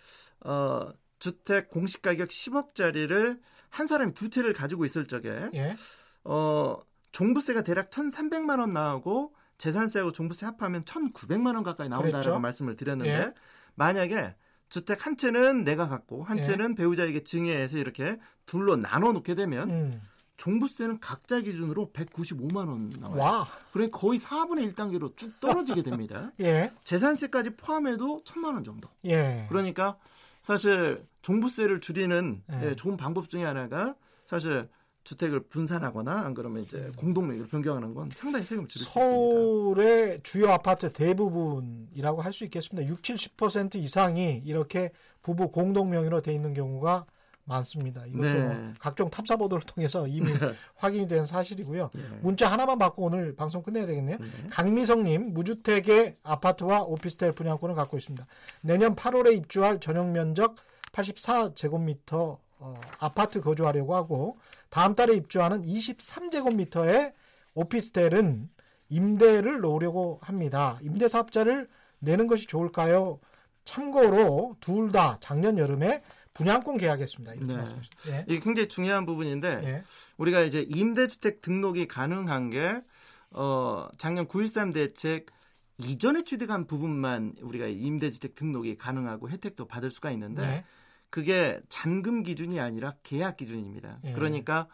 [0.45, 5.75] 어, 주택 공시 가격 10억짜리를 한 사람이 두 채를 가지고 있을 적에 예.
[6.25, 6.79] 어,
[7.13, 12.39] 종부세가 대략 1,300만 원 나오고 재산세하고 종부세 합하면 1,900만 원 가까이 나온다라고 그랬죠?
[12.39, 13.35] 말씀을 드렸는데 예.
[13.75, 14.35] 만약에
[14.69, 16.43] 주택 한 채는 내가 갖고 한 예.
[16.43, 20.03] 채는 배우자에게 증여해서 이렇게 둘로 나눠 놓게 되면 음.
[20.37, 23.21] 종부세는 각자 기준으로 195만 원 나와요.
[23.21, 23.47] 와.
[23.73, 26.33] 그러니까 거의 4분의 1단계로 쭉 떨어지게 됩니다.
[26.41, 26.73] 예.
[26.85, 28.89] 재산세까지 포함해도 1,000만 원 정도.
[29.05, 29.45] 예.
[29.51, 29.99] 그러니까
[30.41, 32.71] 사실 종부세를 줄이는 네.
[32.71, 33.95] 예, 좋은 방법 중에 하나가
[34.27, 34.69] 사실
[35.05, 39.11] 주택을 분산하거나 안 그러면 이제 공동명의로 변경하는 건 상당히 세금을 줄일 수 있습니다.
[39.11, 42.89] 서울의 주요 아파트 대부분이라고 할 수 있겠습니다.
[42.89, 44.91] 60, 70% 이상이 이렇게
[45.23, 47.07] 부부 공동 명의로 돼 있는 경우가
[47.45, 48.07] 많습니다.
[48.07, 48.35] 이것도 네.
[48.41, 50.27] 뭐 각종 탐사 보도를 통해서 이미
[50.77, 51.91] 확인이 된 사실이고요.
[51.97, 52.01] 예.
[52.21, 54.19] 문자 하나만 받고 오늘 방송 끝내야 되겠네요.
[54.19, 54.27] 네.
[54.51, 58.27] 강미성님 무주택의 아파트와 오피스텔 분양권을 갖고 있습니다.
[58.63, 60.57] 내년 8월에 입주할 전용 면적
[60.93, 64.39] 84제곱미터 어, 아파트 거주하려고 하고
[64.69, 67.13] 다음 달에 입주하는 23제곱미터의
[67.55, 68.49] 오피스텔은
[68.91, 70.79] 임대를 놓으려고 합니다.
[70.83, 71.69] 임대 사업자를
[72.01, 73.19] 내는 것이 좋을까요?
[73.65, 76.03] 참고로 둘 다 작년 여름에
[76.35, 77.35] 분양권 계약했습니다.
[77.35, 77.65] 이렇게 네.
[78.09, 78.25] 예.
[78.29, 79.85] 이게 굉장히 중요한 부분인데 예.
[80.17, 82.81] 우리가 이제 임대주택 등록이 가능한 게
[83.33, 85.27] 어, 작년 9.13 대책
[85.79, 90.65] 이전에 취득한 부분만 우리가 임대주택 등록이 가능하고 혜택도 받을 수가 있는데 네.
[91.09, 94.01] 그게 잔금 기준이 아니라 계약 기준입니다.
[94.05, 94.13] 예.
[94.13, 94.69] 그러니까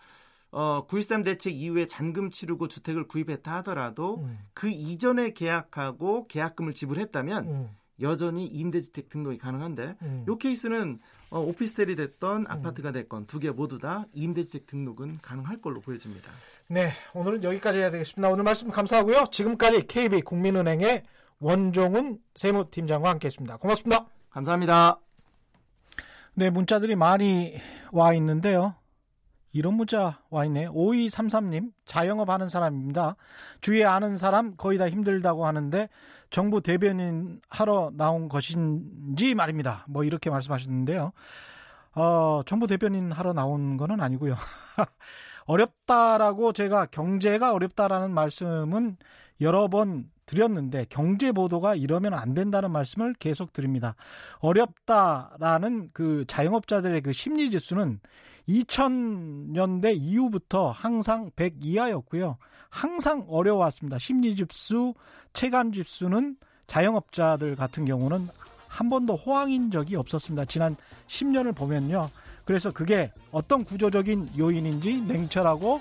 [0.51, 7.49] 어, 9.13 대책 이후에 잔금 치르고 주택을 구입했다 하더라도 음, 그 이전에 계약하고 계약금을 지불했다면
[7.49, 10.25] 음, 여전히 임대주택 등록이 가능한데 음.
[10.29, 11.01] 요 케이스는
[11.31, 16.31] 어, 오피스텔이 됐던 아파트가 됐건 두 개 모두 다 임대주택 등록은 가능할 걸로 보여집니다.
[16.69, 18.29] 네, 오늘은 여기까지 해야 되겠습니다.
[18.29, 19.27] 오늘 말씀 감사하고요.
[19.33, 21.03] 지금까지 KB 국민은행의
[21.41, 23.57] 원종훈 세무팀장과 함께했습니다.
[23.59, 24.07] 고맙습니다.
[24.31, 25.01] 감사합니다.
[26.35, 27.57] 네, 문자들이 많이
[27.93, 28.75] 와 있는데요.
[29.53, 30.71] 이런 문자 와 있네요.
[30.75, 33.17] 5233님, 자영업 하는 사람입니다.
[33.63, 35.89] 주위에 아는 사람 거의 다 힘들다고 하는데
[36.31, 39.85] 정부 대변인 하러 나온 것인지 말입니다.
[39.89, 41.13] 뭐 이렇게 말씀하셨는데요.
[41.95, 44.37] 어, 정부 대변인 하러 나온 거는 아니고요.
[45.47, 48.97] 어렵다라고 제가 경제가 어렵다라는 말씀은
[49.41, 53.95] 여러 번 드렸는데 경제 보도가 이러면 안 된다는 말씀을 계속 드립니다.
[54.41, 58.01] 어렵다라는 그 자영업자들의 그 심리 지수는
[58.49, 62.39] 2000년대 이후부터 항상 100 이하였고요.
[62.77, 63.99] 항상 어려웠습니다.
[63.99, 64.93] 심리 지수,
[65.33, 68.29] 체감 지수는 자영업자들 같은 경우는
[68.69, 70.45] 한 번도 호황인 적이 없었습니다.
[70.45, 70.77] 지난
[71.09, 72.11] 10년을 보면요.
[72.45, 75.81] 그래서 그게 어떤 구조적인 요인인지 냉철하고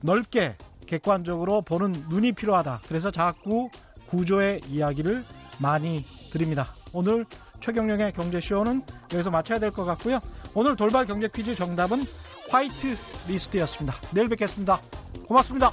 [0.00, 2.80] 넓게 객관적으로 보는 눈이 필요하다.
[2.88, 3.68] 그래서 자꾸
[4.06, 5.22] 구조의 이야기를
[5.58, 6.68] 많이 드립니다.
[6.94, 7.26] 오늘
[7.60, 8.80] 최경령의 경제쇼는
[9.12, 10.20] 여기서 마쳐야 될 것 같고요.
[10.54, 12.02] 오늘 돌발 경제 퀴즈 정답은
[12.48, 12.96] 화이트
[13.28, 13.94] 리스트였습니다.
[14.14, 14.80] 내일 뵙겠습니다.
[15.28, 15.70] 고맙습니다.